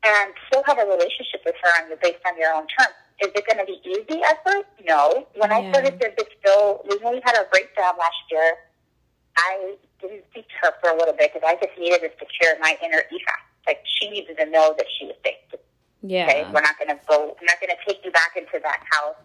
[0.05, 2.95] and still have a relationship with her on your based on your own terms.
[3.21, 4.67] Is it going to be easy at first?
[4.85, 5.27] No.
[5.37, 5.71] When I Yeah.
[5.73, 8.57] started this, bestow, when we had our breakdown last year,
[9.37, 12.59] I didn't speak to her for a little bit because I just needed to secure
[12.61, 13.35] my inner hija.
[13.67, 15.61] Like she needed to know that she was safe.
[16.03, 17.35] Yeah Okay, we're not going to go.
[17.41, 19.17] We're not going to take you back into that house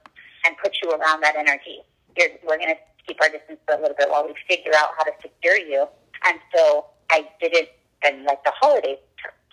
[0.45, 1.81] and put you around that energy.
[2.17, 4.89] You're, we're going to keep our distance for a little bit while we figure out
[4.97, 5.87] how to secure you.
[6.25, 8.97] And so I did it in like the holiday,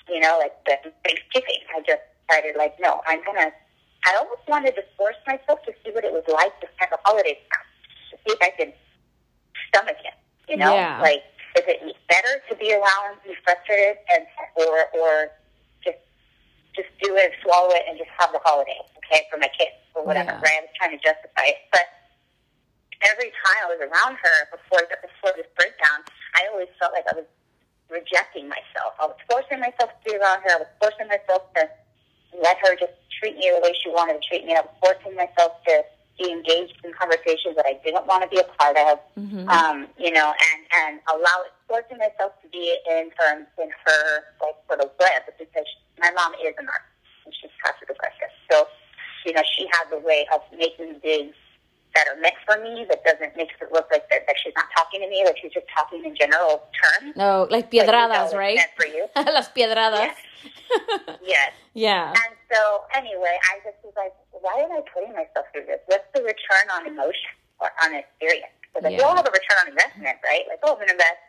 [0.09, 1.61] you know, like the Thanksgiving.
[1.75, 3.53] I just decided like, no, I'm going to.
[4.07, 6.99] I almost wanted to force myself to see what it was like to spend the
[7.05, 7.63] holidays now,
[8.13, 8.73] to see if I could
[9.69, 10.13] stomach it.
[10.49, 11.01] You know, Yeah.
[11.01, 11.23] like
[11.57, 15.31] is it better to be around, be frustrated, and or or
[16.75, 20.05] just do it, swallow it, and just have the holiday, okay, for my kids or
[20.05, 20.35] whatever.
[20.35, 20.43] Yeah.
[20.43, 20.59] Right?
[20.59, 21.87] I was trying to justify it, but
[23.07, 26.03] every time I was around her before before this breakdown,
[26.35, 27.29] I always felt like I was
[27.91, 28.99] rejecting myself.
[28.99, 30.59] I was forcing myself to be around her.
[30.59, 31.69] I was forcing myself to
[32.43, 34.57] let her just treat me the way she wanted to treat me.
[34.59, 35.85] I was forcing myself to
[36.19, 38.99] be engaged in conversations that I didn't want to be a part of.
[39.19, 39.49] Mhm.
[39.49, 44.03] Um, you know, and and allow it, forcing myself to be in her in her
[44.41, 45.67] like sort of web because
[45.99, 46.89] my mom is a nurse
[47.25, 48.31] and she's passive aggressive.
[48.51, 48.69] So,
[49.27, 51.35] you know, she has a way of making digs
[51.95, 54.67] that are meant for me that doesn't make it look like that, that she's not
[54.77, 57.15] talking to me, like she's just talking in general terms.
[57.17, 59.07] no like Like, you know, piedradas it's right meant for you.
[59.33, 60.17] las piedradas Yes.
[61.23, 61.53] Yes.
[61.75, 65.81] yeah And so, anyway, I just was like, why am I putting myself through this?
[66.25, 68.53] Return on emotion or on experience?
[68.73, 70.45] Because like, we all have a return on investment, right?
[70.51, 71.23] Like, oh, I'm going to invest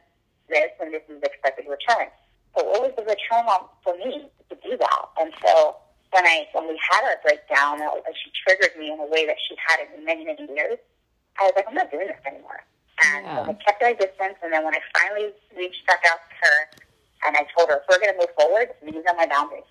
[0.49, 2.09] this, and this is the expected return.
[2.55, 5.01] But what was the return on for me to do that?
[5.19, 5.77] And so,
[6.15, 9.35] when I when we had our breakdown, uh, she triggered me in a way that
[9.43, 10.79] she hadn't in many many years.
[11.37, 12.63] I was like, I'm not doing this anymore.
[13.03, 13.43] And Yeah.
[13.43, 16.57] so I kept our distance, and then when I finally reached back out to her,
[17.27, 19.67] and I told her, if we're going to move forward, these are my boundaries.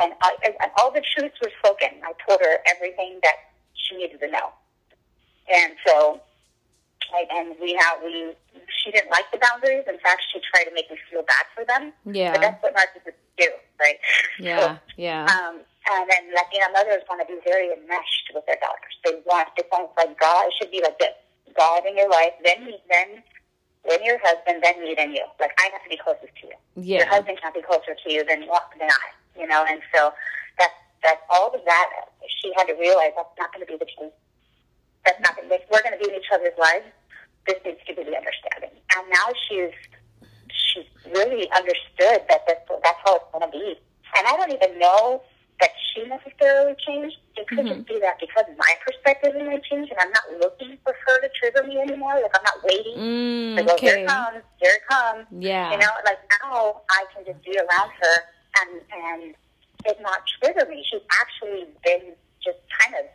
[0.00, 2.00] And, I, and all the truths were spoken.
[2.04, 3.36] I told her everything that
[3.74, 4.52] she needed to know.
[5.52, 6.20] And so,
[7.32, 8.34] and we have, we,
[8.82, 9.84] she didn't like the boundaries.
[9.88, 11.92] In fact, she tried to make me feel bad for them.
[12.06, 12.32] Yeah.
[12.32, 13.48] But that's what narcissists do,
[13.80, 13.98] right?
[14.38, 14.78] Yeah.
[14.96, 15.26] Yeah.
[15.26, 15.60] Um,
[15.90, 18.94] and then Latina mothers want to be very enmeshed with their daughters.
[19.04, 20.46] They want it's almost like God.
[20.46, 21.12] It should be like this:
[21.56, 23.22] God in your life, then me, then
[23.88, 25.24] then your husband, then me, then you.
[25.40, 26.56] Like I have to be closest to you.
[26.98, 29.06] Your husband can't be closer to you than than I.
[29.38, 30.12] You know, and so
[30.58, 30.70] that
[31.02, 31.88] that all of that
[32.40, 34.12] she had to realize that's not going to be the case.
[35.04, 35.48] That's not going.
[35.50, 36.86] If we're going to be in each other's lives,
[37.46, 38.70] this needs to be the understanding.
[38.96, 39.72] And now she's
[40.50, 43.78] she's really understood that that's, that's how it's going to be.
[44.18, 45.22] And I don't even know
[45.60, 47.16] that she necessarily changed.
[47.36, 50.94] It could just be that because my perspective may change, and I'm not looking for
[51.06, 52.14] her to trigger me anymore.
[52.20, 53.76] Like I'm not waiting Mm, to go.
[53.78, 54.42] Here it comes.
[54.60, 55.26] Here it comes.
[55.38, 55.72] Yeah.
[55.72, 58.16] You know, like now I can just be around her
[58.60, 59.34] and and
[59.86, 60.84] it not trigger me.
[60.90, 62.12] She's actually been
[62.44, 63.06] just kind of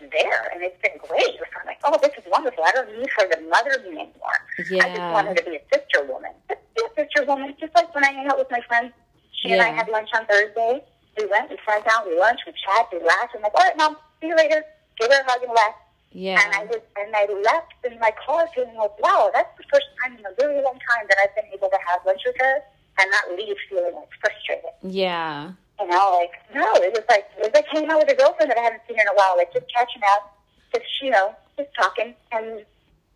[0.00, 1.36] there, and it's been great.
[1.58, 2.64] I'm like, oh, this is wonderful.
[2.64, 4.38] I don't need her to mother me anymore.
[4.58, 6.32] I just want her to be a sister woman.
[6.48, 8.92] Just be a sister woman, just like when I hang out with my friends.
[9.32, 10.82] She and I had lunch on Thursday.
[11.16, 13.34] We went, we sat down, we lunch, we chat, we laughed.
[13.34, 14.62] I'm like, all right, mom, see you later.
[14.98, 15.78] Give her a hug and left.
[16.10, 16.40] Yeah.
[16.42, 19.86] And I was, and I left in my car feeling like, wow, that's the first
[20.02, 22.62] time in a really long time that I've been able to have lunch with her
[22.98, 24.70] and not leave feeling like frustrated.
[24.82, 25.52] Yeah.
[25.80, 28.50] You know, like no, it was like it was like hanging out with a girlfriend
[28.50, 30.36] that I haven't seen in a while, like just catching up,
[30.74, 32.14] just you know, just talking.
[32.32, 32.64] And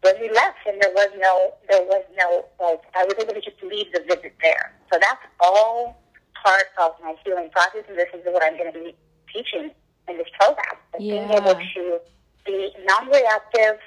[0.03, 3.41] when we left, and there was no, there was no, like I was able to
[3.41, 4.75] just leave the visit there.
[4.93, 5.99] So that's all
[6.45, 8.95] part of my healing process, and this is what I'm going to be
[9.33, 9.71] teaching
[10.09, 10.77] in this program.
[10.93, 12.01] Like Being able to
[12.45, 13.79] be non-reactive,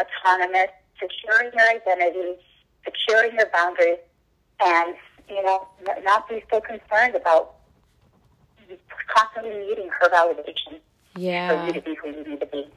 [0.00, 2.38] autonomous, securing your identity,
[2.84, 3.98] securing your boundaries,
[4.64, 4.94] and
[5.28, 5.66] you know,
[6.04, 7.55] not be so concerned about
[9.14, 10.80] constantly needing her validation
[11.16, 11.48] Yeah.
[11.48, 12.68] for you to be who you need to be.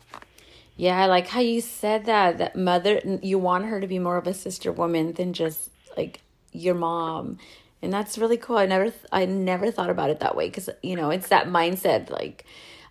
[0.75, 4.17] Yeah, I like how you said that that mother you want her to be more
[4.17, 6.21] of a sister woman than just like
[6.53, 7.37] your mom.
[7.81, 8.57] And that's really cool.
[8.57, 12.09] I never I never thought about it that way cuz you know, it's that mindset
[12.09, 12.45] like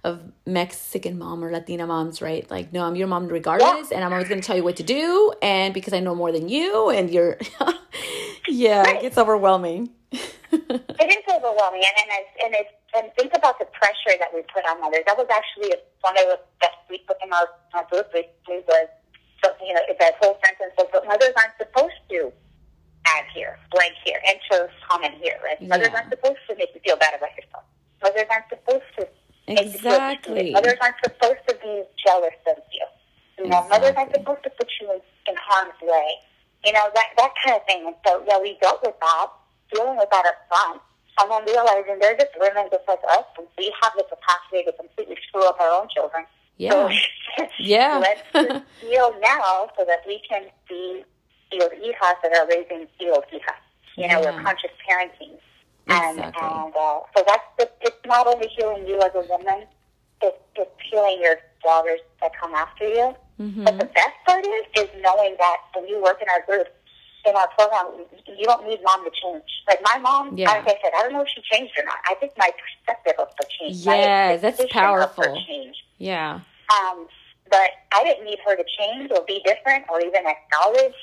[0.04, 2.48] of Mexican mom or Latina moms, right?
[2.50, 4.84] Like, no, I'm your mom regardless, and I'm always going to tell you what to
[4.84, 7.36] do, and because I know more than you, and you're,
[8.48, 9.90] yeah, it gets overwhelming.
[10.50, 14.42] It is overwhelming, and and it's, and it's and think about the pressure that we
[14.52, 15.04] put on mothers.
[15.06, 18.88] That was actually one of the that we put in our, our book recently was
[19.44, 22.32] so, you know that whole sentence was, "But mothers aren't supposed to
[23.06, 25.60] add here, blank here, enter comment here, right?
[25.62, 27.64] Mothers aren't supposed to make you feel bad about yourself.
[28.02, 29.08] Mothers aren't supposed to
[29.46, 30.52] make you feel Exactly.
[30.52, 32.86] Mothers aren't supposed to be jealous of you.
[33.38, 36.08] You know, mothers aren't supposed to put you in, in harm's way.
[36.64, 37.86] You know, that that kind of thing.
[37.86, 39.28] And so, yeah, we dealt with that,
[39.72, 40.82] dealing with that up front,
[41.20, 44.72] and then realizing they're just women just like us, and we have the capacity to
[44.72, 46.24] completely screw up our own children.
[46.56, 46.70] Yeah.
[46.72, 47.98] So, Yeah.
[48.02, 51.04] let's just heal now so that we can be
[51.50, 53.62] healed hijas that are raising healed hijas.
[53.96, 54.36] You know, Yeah.
[54.36, 55.38] we're conscious parenting.
[55.90, 56.46] And, Exactly.
[56.46, 59.64] and uh, so that's the, it's not only healing you as a woman,
[60.20, 63.14] it's, it's healing your daughters that come after you.
[63.40, 63.64] Mm-hmm.
[63.64, 66.66] But the best part is, is knowing that when you work in our group,
[67.26, 67.86] in our program,
[68.26, 69.44] you don't need mom to change.
[69.66, 70.48] Like my mom, Yeah.
[70.50, 71.96] like I said, I don't know if she changed or not.
[72.08, 73.84] I think my perspective of her changed.
[73.86, 75.44] Yeah, that's expectation of her powerful.
[75.98, 76.40] Yeah.
[76.80, 77.08] Um,
[77.50, 80.94] but I didn't need her to change or be different or even acknowledge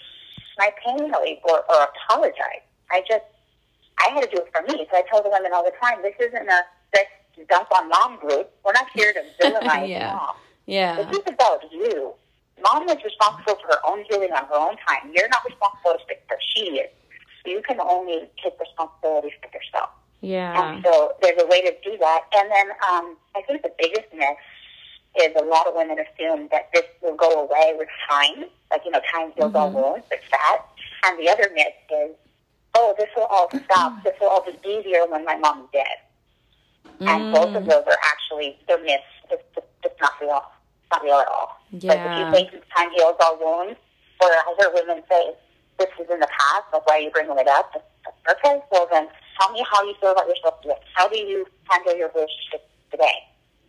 [0.58, 2.64] my pain or, or, or apologize.
[2.92, 3.26] I just,
[4.00, 4.88] I had to do it for me.
[4.92, 6.62] So I tell the women all the time, this isn't a
[6.96, 7.10] sex
[7.50, 8.50] dump on mom group.
[8.64, 10.14] We're not here to villainize Yeah.
[10.14, 10.36] mom.
[10.66, 10.96] Yeah.
[10.98, 12.14] This is about you.
[12.62, 15.12] Mom is responsible for her own healing on her own time.
[15.14, 16.38] You're not responsible fix her.
[16.56, 16.90] She is.
[17.46, 19.90] You can only take responsibility for yourself.
[20.22, 20.74] Yeah.
[20.74, 22.22] And so there's a way to do that.
[22.36, 24.38] And then um, I think the biggest myth
[25.22, 28.46] is a lot of women assume that this will go away with time.
[28.72, 29.78] Like, you know, time heals all mm-hmm.
[29.78, 30.62] wounds, it's that.
[31.06, 32.16] And the other myth is,
[32.74, 33.94] oh, this will all stop.
[33.94, 34.04] Mm-hmm.
[34.04, 35.98] This will all be easier when my mom's dead.
[37.02, 37.70] And both of mm.
[37.70, 39.04] those are actually, they're myths.
[39.30, 40.42] It's, it's, it's not real.
[40.82, 41.60] It's not real at all.
[41.84, 43.80] Like, if you think time heals all wounds,
[44.22, 45.34] or I hear women say,
[45.78, 47.72] this is in the past, like, why are you bringing it up?
[48.32, 49.08] Okay, well then,
[49.40, 50.80] tell me how you feel about yourself today.
[50.94, 53.18] How do you handle your relationship today?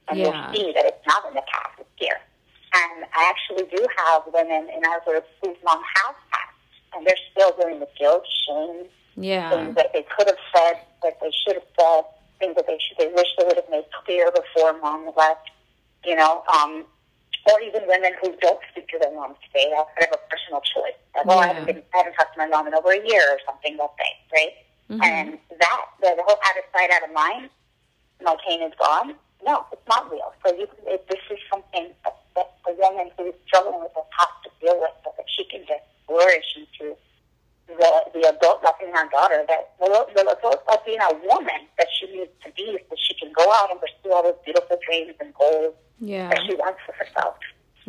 [0.08, 0.26] And Yeah.
[0.26, 2.20] you'll see that it's not in the past, it's here.
[2.74, 7.18] And I actually do have women in our group whose mom has passed, and they're
[7.32, 8.86] still dealing with guilt, shame,
[9.16, 9.50] Yeah.
[9.50, 12.04] things that they could have said, that they should have said,
[12.38, 15.50] things that they should, they wish they would have made clear before mom left,
[16.04, 16.86] you know, um,
[17.46, 19.72] or even women who don't speak to their moms today.
[19.72, 20.98] I have a personal choice.
[21.14, 23.22] Like, well, I, haven't been, I haven't talked to my mom in over a year
[23.30, 24.52] or something, let's say, right?
[24.90, 25.02] Mhm.
[25.02, 27.50] And that, the, the whole out of sight, out of mind,
[28.22, 29.14] my pain is gone.
[29.44, 30.32] No, it's not real.
[30.44, 34.28] So you, if this is something that, that the woman who's struggling with this has
[34.44, 36.96] to deal with, so that she can just flourish into
[37.66, 42.52] the, the adult Latina daughter, that the, the adult Latina woman that she needs to
[42.52, 46.28] be so she can go out and pursue all those beautiful dreams and goals Yeah.
[46.28, 47.36] that she wants for herself.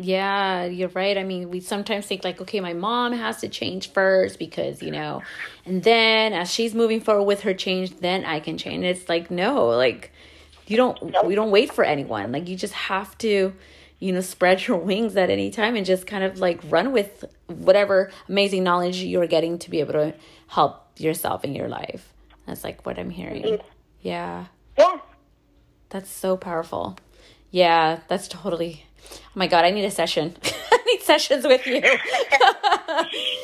[0.00, 1.18] Yeah, you're right.
[1.18, 4.92] I mean, we sometimes think like, okay, my mom has to change first because, you
[4.92, 5.22] know,
[5.66, 8.84] and then as she's moving forward with her change, then I can change.
[8.84, 10.12] It's like, no, like
[10.68, 12.30] you don't we don't wait for anyone.
[12.30, 13.52] Like you just have to,
[13.98, 17.24] you know, spread your wings at any time and just kind of like run with
[17.48, 20.14] whatever amazing knowledge you're getting to be able to
[20.46, 22.12] help yourself in your life.
[22.46, 23.58] That's like what I'm hearing.
[24.00, 24.46] Yeah.
[24.76, 24.98] Yeah.
[25.90, 26.96] That's so powerful.
[27.50, 28.84] Yeah, that's totally.
[29.12, 30.36] Oh my god, I need a session.
[30.72, 31.82] I need sessions with you.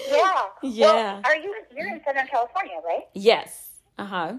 [0.09, 0.43] Yeah.
[0.63, 0.87] Yeah.
[0.87, 1.55] Well, are you?
[1.77, 3.03] You're in Southern California, right?
[3.15, 3.71] yes.
[3.99, 4.33] Uh huh.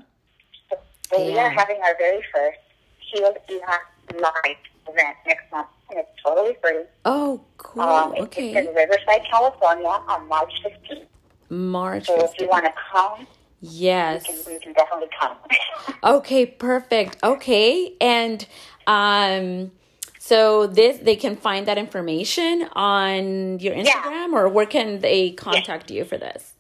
[0.70, 0.78] So
[1.24, 1.46] we Yeah.
[1.46, 2.60] are having our very first
[3.00, 3.78] Heal Hija
[4.20, 4.58] live
[4.88, 6.84] event next month, and it's totally free.
[7.06, 7.82] Oh, cool.
[7.84, 8.58] Um, it's, it's okay.
[8.58, 11.06] in Riverside, California, on March 15th.
[11.50, 12.08] March.
[12.08, 13.28] So if you want to come,
[13.62, 14.28] Yes.
[14.28, 15.38] you can, you can definitely come.
[16.04, 17.18] Okay, perfect.
[17.24, 17.94] Okay.
[18.02, 18.46] And
[18.88, 19.72] um
[20.20, 25.90] so this they can find that information on your Instagram or where can they contact
[25.92, 26.54] you for this?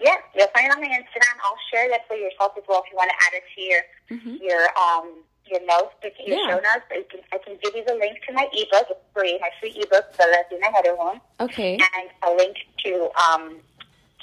[0.00, 1.34] yes, you'll find it on my Instagram.
[1.44, 4.40] I'll share that for yourself as well if you want to add it to your
[4.50, 5.14] your um
[5.50, 6.46] your notes, your Yeah.
[6.48, 6.84] show notes.
[6.88, 8.86] So you can, I can give you the link to my ebook.
[8.90, 11.20] It's free, my free ebook, the Latina Header one.
[11.40, 11.74] Okay.
[11.78, 13.58] and a link to um,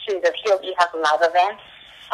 [0.07, 1.57] to the Heal Hija Live event.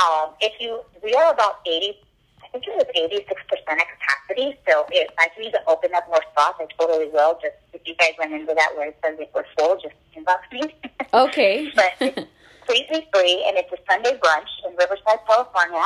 [0.01, 1.99] Um, if you, we are about eighty,
[2.43, 4.57] I think it was eighty six percent of capacity.
[4.67, 7.37] So if I can even open up more spots, I totally will.
[7.41, 10.73] Just if you guys run into that where it says we're full, just inbox me.
[11.13, 11.69] Okay.
[11.75, 12.15] but it's
[12.65, 15.83] completely free, and it's a Sunday brunch in Riverside, California.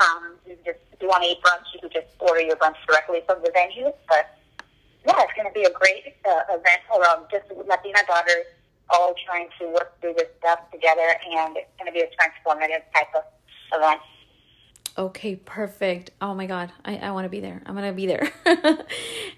[0.00, 2.74] Um, you just, if you want to eat brunch, you can just order your brunch
[2.88, 3.92] directly from the venue.
[4.08, 4.34] But
[5.06, 8.46] yeah, it's going to be a great uh, event around just Latina daughters
[8.90, 12.82] all trying to work through this stuff together, and it's going to be a transformative
[12.92, 13.22] type of
[13.72, 14.00] event.
[14.96, 16.10] Okay, perfect.
[16.20, 17.62] Oh my God, I, I want to be there.
[17.64, 18.32] I'm going to be there.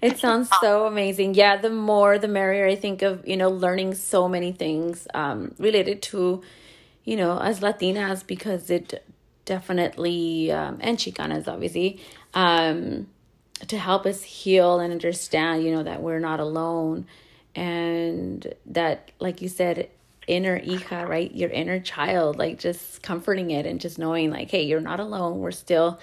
[0.01, 1.35] it sounds so amazing.
[1.35, 2.65] Yeah, the more the merrier.
[2.65, 6.41] I think of, you know, learning so many things um, related to,
[7.03, 9.05] you know, as Latinas because it
[9.51, 11.99] definitely, um, and Chicanas obviously,
[12.33, 13.07] um,
[13.67, 17.05] to help us heal and understand, you know, that we're not alone
[17.53, 19.89] and that, like you said,
[20.25, 21.35] inner hija, right?
[21.35, 25.39] Your inner child, like just comforting it and just knowing, like, hey, you're not alone.
[25.39, 25.99] We're still.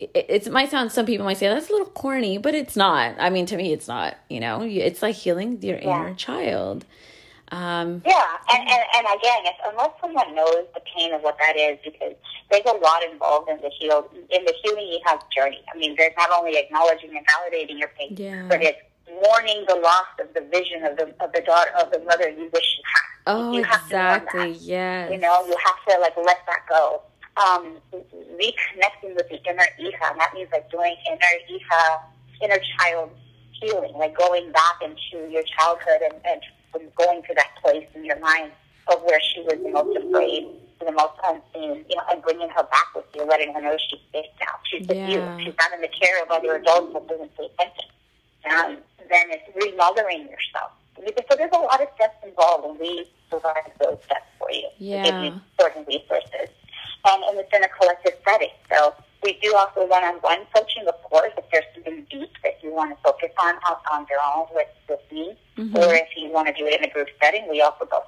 [0.00, 3.14] It, it might sound some people might say that's a little corny, but it's not.
[3.20, 4.16] I mean, to me, it's not.
[4.28, 6.06] You know, it's like healing your Yeah.
[6.06, 6.84] inner child.
[7.52, 11.56] Um, Yeah, and, and, and again, if, unless someone knows the pain of what that
[11.56, 12.14] is, because
[12.50, 15.60] there's a lot involved in the heal in the healing you have journey.
[15.72, 18.46] I mean, there's not only acknowledging and validating your pain, Yeah.
[18.48, 18.78] but it's
[19.24, 22.48] mourning the loss of the vision of the of the daughter of the mother you
[22.52, 23.34] wish you had.
[23.34, 24.52] oh, you have exactly.
[24.52, 24.60] that.
[24.60, 25.10] Yes.
[25.12, 27.02] You know, you have to like let that go.
[27.36, 32.00] Um, reconnecting with the inner hija, and that means like doing inner hija,
[32.42, 33.10] inner child
[33.52, 36.40] healing, like going back into your childhood and, and
[36.72, 38.52] going to that place in your mind
[38.88, 40.48] of where she was the most afraid,
[40.84, 44.00] the most unseen, you know, and bringing her back with you, letting her know she's
[44.12, 44.54] safe now.
[44.70, 45.10] She's with Yeah.
[45.10, 45.28] you.
[45.44, 47.90] She's not in the care of other adults that doesn't pay attention.
[48.50, 50.72] Um, then it's remothering yourself.
[50.96, 54.62] So there's a lot of steps involved, and we provide those steps for you.
[54.62, 55.20] to give Yeah.
[55.20, 56.48] you important resources.
[57.08, 58.50] Um, and it's in a collective setting.
[58.70, 62.90] So we do also one-on-one coaching, of course, if there's something deep that you want
[62.90, 65.36] to focus on on, on your own with, with me,
[65.74, 68.04] or if you want to do it in a group setting, we offer both.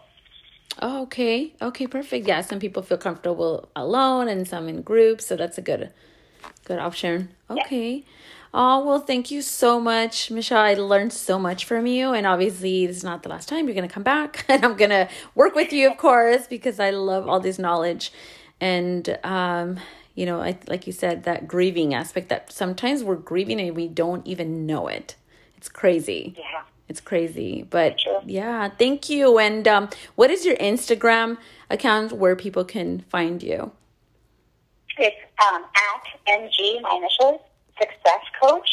[0.80, 1.52] Oh, okay.
[1.60, 2.26] Okay, perfect.
[2.26, 5.92] Yeah, some people feel comfortable alone and some in groups, so that's a good
[6.64, 7.30] good option.
[7.50, 8.04] Okay.
[8.54, 10.60] Oh, well, thank you so much, Michelle.
[10.60, 13.74] I learned so much from you, and obviously, this is not the last time you're
[13.74, 16.90] going to come back, and I'm going to work with you, of course, because I
[16.90, 18.12] love all this knowledge.
[18.60, 19.80] And, um,
[20.14, 23.88] you know, I, like you said, that grieving aspect that sometimes we're grieving and we
[23.88, 25.16] don't even know it.
[25.56, 26.34] It's crazy.
[26.36, 26.62] Yeah.
[26.88, 28.22] It's crazy, but Sure.
[28.26, 29.38] yeah, thank you.
[29.38, 31.38] And um, what is your Instagram
[31.70, 33.72] account where people can find you?
[34.98, 35.16] It's
[35.48, 36.04] um, at
[36.40, 37.40] MG, my initials,
[37.78, 38.68] Success Coach.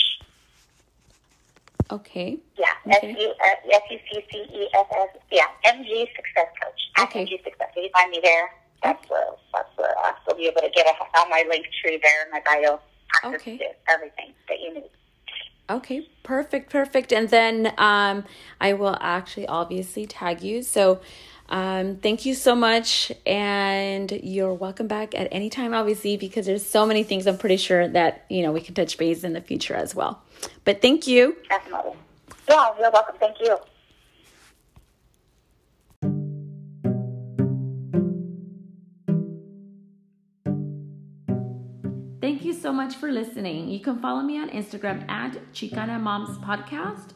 [1.91, 2.37] Okay.
[2.57, 2.65] Yeah,
[2.97, 3.11] Okay.
[3.11, 3.33] S U
[3.71, 5.09] S U C C E S S.
[5.31, 7.07] Yeah, MG Success Coach.
[7.07, 7.25] Okay.
[7.25, 7.69] MG Success.
[7.75, 8.49] If you find me there,
[8.83, 11.99] that's where that's where uh, you'll be able to get a, on my link tree
[12.03, 12.79] there in my bio.
[13.23, 13.57] Access Okay.
[13.57, 14.89] to everything that you need.
[15.69, 17.13] Okay, perfect, perfect.
[17.13, 18.25] And then um,
[18.59, 20.63] I will actually obviously tag you.
[20.63, 21.01] So
[21.51, 26.63] Um, thank you so much, and you're welcome back at any time, obviously, because there's
[26.63, 29.41] so many things I'm pretty sure that you know we can touch base in the
[29.41, 30.21] future as well.
[30.63, 31.35] But thank you.
[31.49, 31.97] Definitely.
[32.47, 33.15] Yeah, you're welcome.
[33.19, 33.47] Thank you.
[33.47, 33.68] Thank you
[42.61, 43.69] so much for listening.
[43.69, 47.11] You can follow me on Instagram at Chicana Moms Podcast,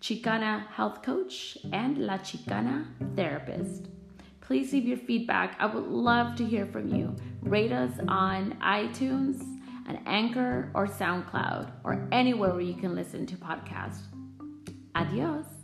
[0.00, 3.88] Chicana Health Coach, and La Chicana Therapist.
[4.40, 5.56] Please leave your feedback.
[5.58, 7.14] I would love to hear from you.
[7.42, 9.42] Rate us on iTunes,
[9.86, 14.00] an Anchor, or SoundCloud, or anywhere where you can listen to podcasts.
[14.94, 15.57] Adios.